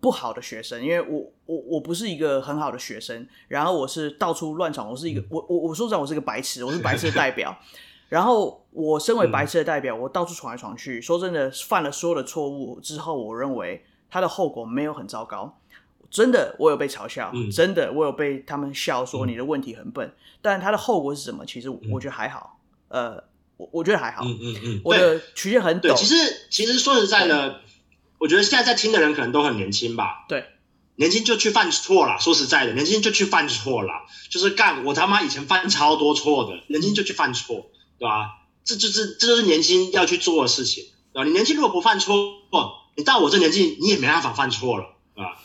[0.00, 7.56] 不好的学生，因为我我我不是一个很好的学生，然后我是到处乱闯，我是一个我我我说实话，我是一个白痴，我是白痴的 代表。
[8.08, 15.58] 然后我身为白痴的代表，我到处闯来闯去，说真的，犯了所有的错误之后，我认为他的后果没有很糟糕。
[16.08, 21.44] 真的，我有被嘲笑，真的，我有被他们笑说你的问题很笨，但他的后果是什么？
[21.44, 23.24] 其实我觉得还好，呃，
[23.56, 25.92] 我我觉得还好，嗯嗯嗯，我的曲线很陡。
[25.96, 26.14] 其实
[26.48, 27.60] 其实说实在的。
[28.18, 30.24] 我觉得现在在听的人可能都很年轻吧？
[30.28, 30.46] 对，
[30.94, 32.18] 年轻就去犯错了。
[32.18, 33.92] 说实在的，年轻就去犯错了，
[34.30, 38.46] 就是干我他妈以前犯超多错的，年轻就去犯错，对吧？
[38.64, 41.24] 这就是这就是年轻要去做的事情，对吧？
[41.24, 42.14] 你年轻如果不犯错，
[42.96, 45.38] 你到我这年纪，你也没办法犯错了，对吧？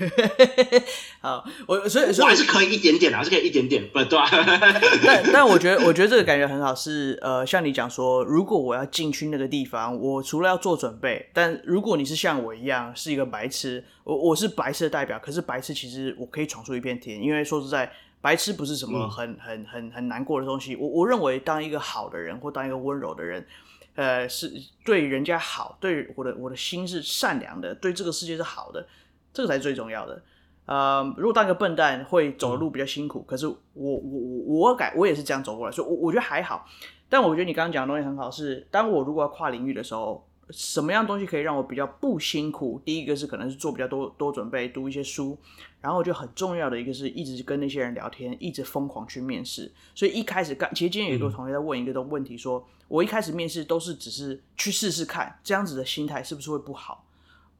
[1.20, 4.28] 好，我所以所以还是可以一点点的，还是可以一点点，不对吧？
[5.04, 20.74] 但但我觉得，我觉得这个感觉很好，是呃，像你讲说，如果我要进去那个地方，我除了要做准备，但如果你是像我一样是一个白痴，我我是白痴的代表，可是白痴其实我可以闯出一片天，因为说实在，白痴不是什么很很很很难过的东西。
[20.76, 23.46] 我我认为当一个好的人或当一个温柔的人，
[23.94, 24.52] 呃，是
[24.84, 28.86] 对人家好，对我的我的心是善良的，对这个世界是好的。
[29.32, 30.22] 这个才是最重要的。
[30.66, 36.64] 呃，如果当一个笨蛋会走的路比较辛苦，可是我我我我改我也是这样走过来，所以我我觉得还好。
[37.08, 42.80] 但我觉得你刚刚讲的东西很好，是当我如果要跨领域的时候，什么样东西可以让我比较不辛苦？
[42.84, 45.36] 第一个是可能是做比较多多准备，读一些书，
[45.80, 49.72] 然后我觉得很重要的一个是一直跟那些人聊天，一直疯狂去面试。
[49.92, 57.04] 所以一开始刚其实今天有一个同学在问一个问题说，说我一开始面试都是只是去试试看，这样子的心态是不是会不好？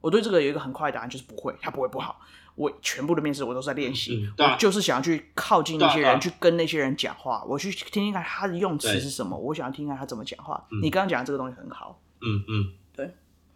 [0.01, 2.19] 我对这个有一个很快的答案，就是不会，他不会不好。
[2.55, 10.67] 我全部的面试我都是在练习，我就是想要去靠近那些人，去跟那些人讲话，我去听听看他的用词是什么，我想要听看他怎么讲话。
[10.69, 13.15] 嗯、你刚刚讲的这个东西很好，嗯嗯，对，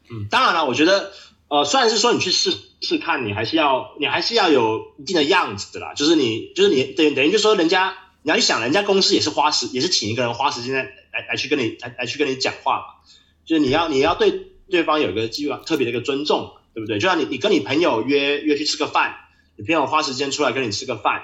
[0.10, 1.12] 嗯，当然了，我觉得，
[1.50, 12.86] 呃，虽然是说你去试试看，你还是要，你还是要有一定的样子的啦，就是你，就是你，等等于就是说，人家你要去想，人家公司也是花时，也是请一个人花时间来来来去跟你来来去跟你讲话嘛，
[13.44, 14.55] 就是你要你要对。
[14.70, 17.00] 对方有一个基本特别的一个尊重，对不对？
[17.00, 19.16] 就像你，你跟你朋友约约去吃个饭，
[19.56, 21.22] 你朋友花时间出来跟你吃个饭，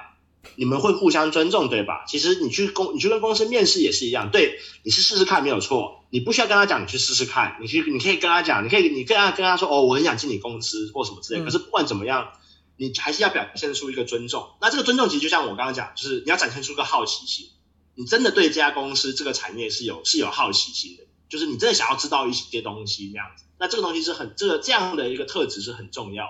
[0.56, 2.06] 你们会互相尊重，对吧？
[2.08, 11.44] 其实你去公，你去跟公司面试也是一样，对，你是试试看没有错，你不需要跟他讲，你去试试看，你去，你可以跟他讲，你可以，你跟他跟他说，哦，我很想进你公司或什么之类。
[11.44, 12.30] 可是不管怎么样，
[12.78, 14.48] 你还是要表现出一个尊重。
[14.62, 17.48] 那这个尊重其实就像我刚刚讲，就是你要展现出个好奇心，
[17.96, 21.04] 你真的对这家公司这个产业是有是有好奇心的。
[21.32, 26.28] 就是你真的想要知道一些东西这样子，那这个东西是很这个这样的一个特质是很重要，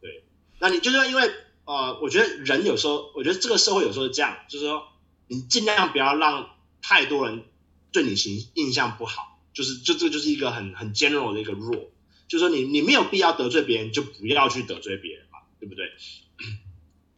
[0.00, 0.24] 对。
[0.58, 1.30] 那你就是因为
[1.66, 4.82] 呃，我觉得人有时候，我觉得这个社会有时候是这样，就是说
[5.28, 6.48] 你尽量不要让
[6.80, 7.44] 太多人
[7.92, 11.88] 对你形印象不好，就是就这个就是一个很很 general 的一个 rule，
[12.26, 15.84] 就是说你你没有必要得罪别人，就不要去得罪别人嘛，对不对？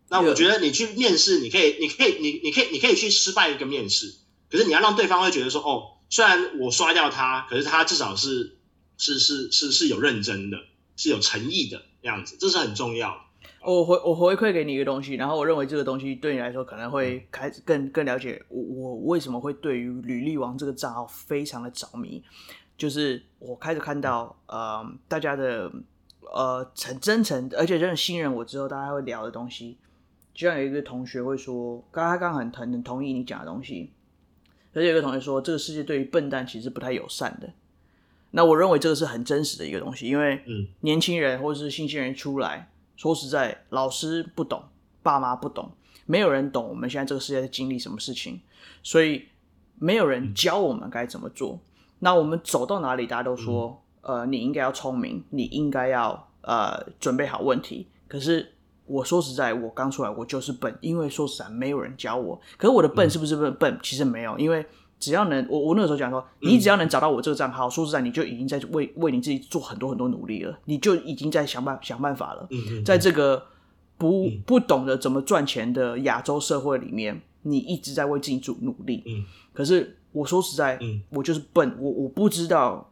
[0.08, 4.12] 那我觉得你去面试，你可以你可以你你可以你可以去失败一个面试，
[4.50, 5.98] 可是你要让对方会觉得说哦。
[6.12, 8.58] 虽然我刷掉他，可是他至少是
[8.98, 10.58] 是是是是有认真的，
[10.94, 13.48] 是有诚意的样子，这是很重要的。
[13.64, 22.22] 我回我回馈给你一个东西，然后我认为这个东西对你来说可能会开始更更了解我我为什么会对于履历王这个账号非常的着迷，
[22.76, 25.72] 就是我开始看到呃大家的
[26.20, 29.78] 呃很真诚，而且真的信任我之后，大家会聊的东西，
[30.34, 33.90] 就像有一个同学会说，刚刚刚很很很同意你讲的东西。
[34.74, 37.50] 而且有个同学说，这个世界对于笨蛋其实不太友善的。
[38.30, 40.42] 那我认为这个是很真实的一个东西，因为
[40.80, 44.64] 年轻人或者是新鲜人出来，说实在，老师不懂，
[45.02, 45.70] 爸妈不懂，
[46.06, 48.40] 没有人懂我们现在这个世界在经历什么事情，
[48.82, 49.26] 所以
[49.78, 51.60] 没有人教我们该怎么做。
[51.98, 57.86] 那我们走到哪里，大家都说，呃，你应该要聪明，你应该要呃准备好问题。
[58.08, 58.51] 可是
[58.92, 62.40] 我说实在，我刚出来我就是笨，因为说实在没有人教我。
[62.56, 63.54] 可是我的笨是不是笨？
[63.54, 64.64] 笨其实没有，因为。
[65.02, 72.46] 只要能，我我那个时候讲说，你只要能找到我这个账号，嗯、说实在，你就已经在为为你自己做很多很多努力了，你就已经在想办想办法了。
[72.50, 73.44] 嗯嗯、在这个
[73.98, 79.02] 不不懂得怎么赚钱的亚洲社会里面，你一直在为自己做努力。
[79.04, 82.88] 嗯、可是我说实在，嗯、我就是笨，我我不知道，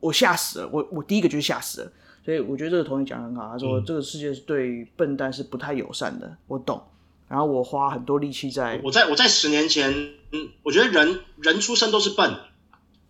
[0.00, 1.92] 我吓死了，我我第一个就是吓死了。
[2.26, 6.82] 所以我觉得这个同学讲得很好，他说、嗯、这个世界是对笨蛋是不太友善的，我懂。
[7.28, 10.14] 然后我花很多力气在，我在我在十年前。
[10.32, 12.34] 嗯，我觉得人人出生都是笨，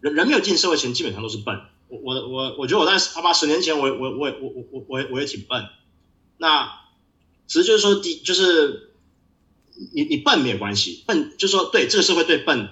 [0.00, 1.58] 人人没有进社会前基本上都是笨。
[1.88, 5.64] 我我我我觉得我在他爸十年前我，我我我我我我我也我也挺笨。
[6.36, 6.70] 那
[7.46, 8.90] 只是就是说，第就是
[9.94, 12.68] 你你笨没有关系，笨就是说对这个社会对笨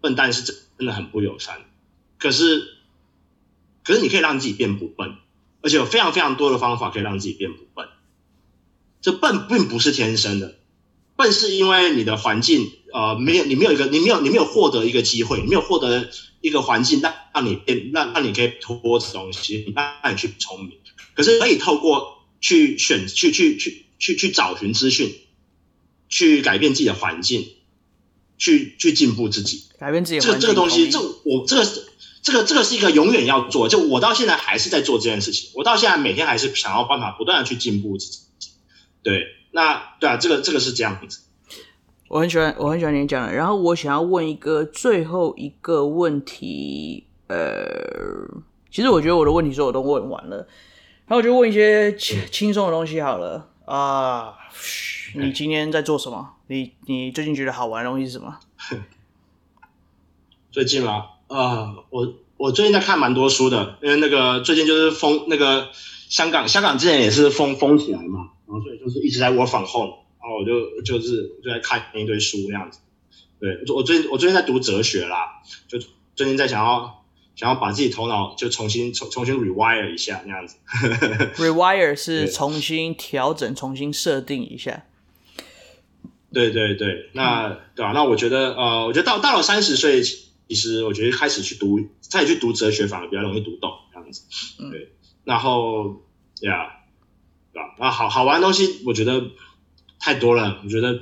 [0.00, 1.58] 笨蛋是真真的很不友善。
[2.18, 2.62] 可是
[3.82, 5.16] 可是你可以让自己变不笨，
[5.62, 7.86] 而且有非常非常多的方法可以让自己变不笨。
[9.00, 10.56] 这笨并不是天生的。
[11.16, 20.78] 笨是因为你的环境，呃，没有你没有一个你没有你没有获得一个机会，你没有获得一个环境让让你变让让你可以突破东西，让你去聪明。
[21.14, 25.12] 可是可以透过去选去去去去去找寻资讯，
[26.08, 27.48] 去改变自己的环境，
[28.36, 30.20] 去去进步自己，改变自己。
[30.20, 31.64] 这这个东西，这我这个
[32.22, 33.68] 这个这个是一个永远要做。
[33.68, 38.50] 就我到现在还是在做这件事情，我到现在每天还是想要办法不断的去进步自己。
[39.02, 39.34] 对。
[39.50, 41.20] 那对啊，这个这个是这样子。
[42.08, 43.32] 我很喜欢，我很喜欢你讲的。
[43.32, 47.64] 然后我想要问一个最后一个问题，呃，
[48.70, 50.36] 其实我觉得我的问题说我都问完了，
[51.06, 54.34] 然后我就问一些轻轻松的东西好了啊。
[55.14, 56.34] 你今天在做什么？
[56.48, 58.38] 你你最近觉得好玩的东西是什么？
[60.52, 61.06] 最近吗？
[61.28, 65.68] 啊、呃，我我最近在看蛮多书的，因为那个最近就是封那个
[66.08, 68.30] 香港，香港之前也是封封起来嘛。
[68.46, 72.80] 然后所以就是一直在 work from home，然后我就就是就在看一堆书那样子。
[73.38, 75.78] 对，我最近我最近在读哲学啦，就
[76.16, 77.04] 最近在想要
[77.36, 80.56] 想要把自己头脑就重新重重新 rewire 一下那样子。
[81.36, 84.84] rewire 是重新调整、重新设定一下。
[86.32, 87.92] 对对对，那、嗯、对吧、啊？
[87.92, 90.02] 那我觉得呃，我觉得到到了三十岁，
[90.48, 94.22] 其实我觉得开始去读，再去读哲学反而比较容易读懂这样子。
[94.70, 94.88] 对，嗯、
[95.24, 96.02] 然后
[96.40, 96.74] 呀。
[97.78, 99.20] 啊，好好玩的东西，我觉得
[99.98, 100.60] 太多了。
[100.62, 101.00] 我觉得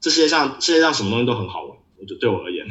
[0.00, 2.66] 这世界上世界上什么东西都很好玩，我觉得对我而言。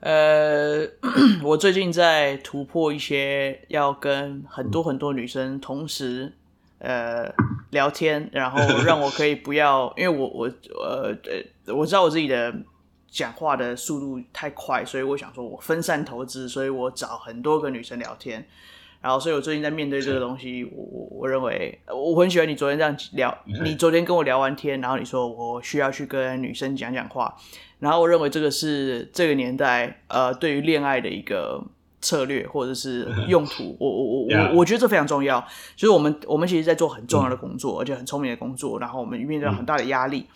[0.00, 0.86] 呃，
[1.44, 6.32] 我最近在突破一些要跟很多很多女生同时
[6.78, 7.30] 呃
[7.70, 11.14] 聊天，然后让我可以不要，因为我我呃
[11.66, 12.54] 呃，我知道我自己的
[13.10, 18.46] 讲话的速度太快，所以我想说我分散投资，所以我找很多个女生聊天。
[19.02, 23.34] 然后，所以我最近在面对这个东西，我我我认为我很喜欢你昨天这样聊。
[23.64, 27.34] 你昨天跟我聊完天，然后你说我需要去跟女生讲讲话，
[27.78, 31.64] 然后我认为这个是这个年代呃对于恋爱的一个
[32.02, 33.74] 策略或者是用途。
[33.80, 35.40] 我我我我我觉得这非常重要。
[35.74, 40.26] 就是我们我们其实在做很重要的工作，而且很聪明的工作，然后我们面对很大的压力。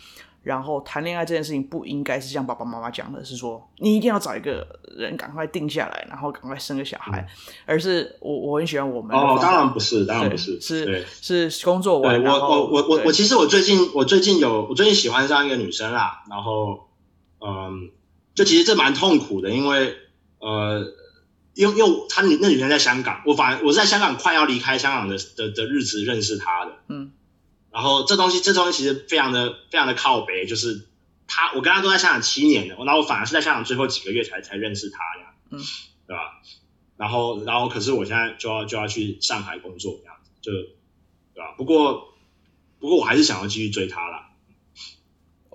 [0.45, 4.65] 然后谈恋爱这件事情不应该是像爸爸妈妈讲的，是说你一定要找一个
[4.95, 12.23] 人赶快定下来，然后赶快生个小孩，嗯、而是我我很喜欢我们哦，当然不是，当然不是，是是工作完。
[12.23, 16.89] 我我我我我其实我最近我最近有我最近喜欢上一个女生啦，然后
[17.41, 17.89] 嗯，
[18.35, 19.95] 就其实这蛮痛苦的，因为
[20.37, 20.93] 呃，
[21.55, 27.11] 因为因为她那女生在香港，我反正我是在香港快要离开香港的的的日子认识她的，嗯。
[27.75, 30.87] 然后这东西，这东西其实非常的非常的靠北，就是
[31.27, 35.59] 他，我跟他都在香港七年了，然后我反而是在香港最后几个月才才认识他呀，嗯，
[36.07, 36.39] 对吧？
[36.95, 40.53] 然后，然后可是我现在就要就要去上海工作，这样子，就
[41.33, 41.53] 对吧？
[41.57, 42.13] 不过，
[42.79, 44.24] 不过我还是想要继续追他啦。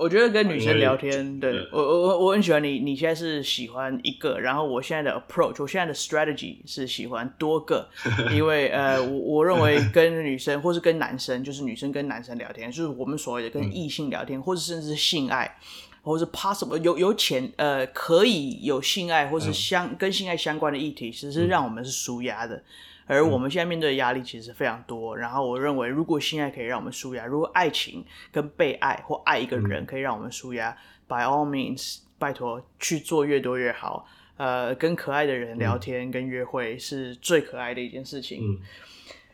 [0.00, 2.78] 我觉得跟女生聊天，对，对我我我很喜欢你。
[2.78, 7.86] 你现在是喜欢一个，然后我现在的 approach，我现在的 strategy 是喜欢多个，
[8.32, 15.58] 因为呃，我我认为跟女生或是跟男生，就是女生跟男生聊天，就是我们所谓的跟异性聊天，嗯、或者甚至是性爱，
[16.02, 22.62] 或是 possible 有有潜呃可以有性爱或是相、嗯、跟性爱相关的议题，其实是让我们是舒压的。
[23.10, 30.76] 而我们现在面对的压力其实非常多，然后我认为，如果性爱可以让我们舒压，如果爱情跟被爱或爱一个人可以让我们舒压，嗯
[31.08, 34.06] ，by all means，拜托去做越多越好。
[34.36, 38.40] 呃，跟可爱的人聊天、嗯、跟约会是最可爱的一件事情。
[38.42, 38.58] 嗯，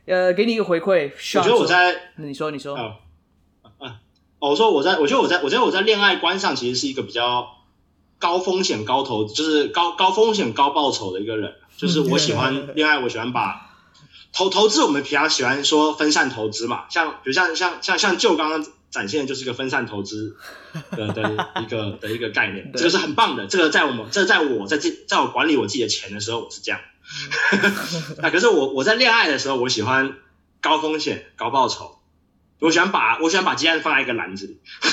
[0.07, 3.91] 呃，给你一个回馈，我觉得我在，你说你说，嗯、
[4.39, 7.47] 我说我在，我觉得我在，我觉得我在恋爱观上其实是一个比较
[8.19, 13.66] 高风险高投，就是高高风险高报酬的一个人，就是 我喜欢恋爱，我喜欢把
[14.37, 18.65] 投投资，我们平常喜欢说分散投资嘛，像比如像像像像就刚刚。
[18.89, 20.37] 展现的就是一个分散投资
[20.93, 21.23] 的的
[21.61, 23.47] 一个的一个概念，这个是很棒的。
[23.47, 26.81] 这个在我们这个、在我在这在我管理我自己的钱的时候，我是这样。
[28.23, 30.15] 那可是我我在恋爱的时候，我喜欢
[30.63, 31.99] 高风险高报酬，
[32.61, 34.61] 我喜欢把我喜欢把鸡蛋放在一个篮子里。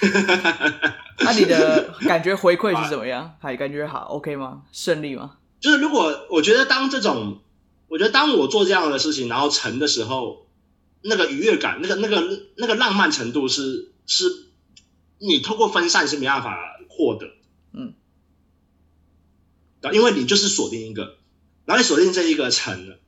[1.20, 3.36] 那你的感觉回馈是怎么样？
[3.40, 4.62] 还感觉好 OK 吗？
[4.72, 5.32] 顺利吗？
[5.60, 7.40] 就是如果我觉得当这种，
[7.88, 10.44] 我觉得当我做这样的事情，然后成的时候。
[11.00, 14.48] 那个愉悦感，那个、那个、那个浪漫程度是是，
[15.18, 17.28] 你透过分散是没办法获得，
[17.72, 17.94] 嗯，
[19.92, 21.16] 因为你就是锁定一个，
[21.66, 22.98] 然后你锁定这一个成了，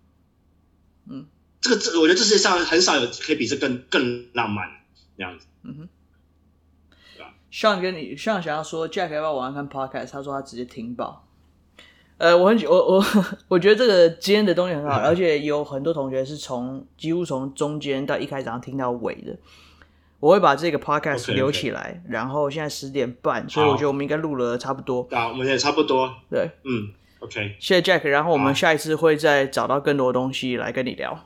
[1.08, 1.26] 嗯，
[1.60, 4.68] 这个这我觉得这世界上很少有可以比这更更浪漫
[5.16, 5.88] 这样子，嗯哼，
[7.16, 10.10] 对吧？Sean 跟你 Sean 想要说 Jack 要不要晚上看 Podcast？
[10.12, 11.28] 他说他直接听爆。
[12.20, 13.04] 呃，我很我我
[13.48, 19.34] 我觉得这个今天的东西很好，而且有很多同学是从几乎从中间到一开始听到尾的。
[20.18, 22.12] 我会把这个 podcast 留起来，okay, okay.
[22.12, 25.08] 然后现在十点半，所以我觉得我们应该录了差不多。
[25.10, 26.14] 啊，我们也差不多。
[26.28, 31.24] 对，嗯，OK，谢谢 Jack，然后我们下一次会再找到更多东西来跟你聊。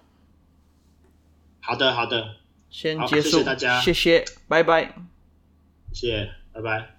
[1.59, 2.37] 好的，好的，
[2.71, 4.95] 先结束，谢谢大家，谢谢，拜拜，
[5.93, 6.94] 谢谢，拜拜。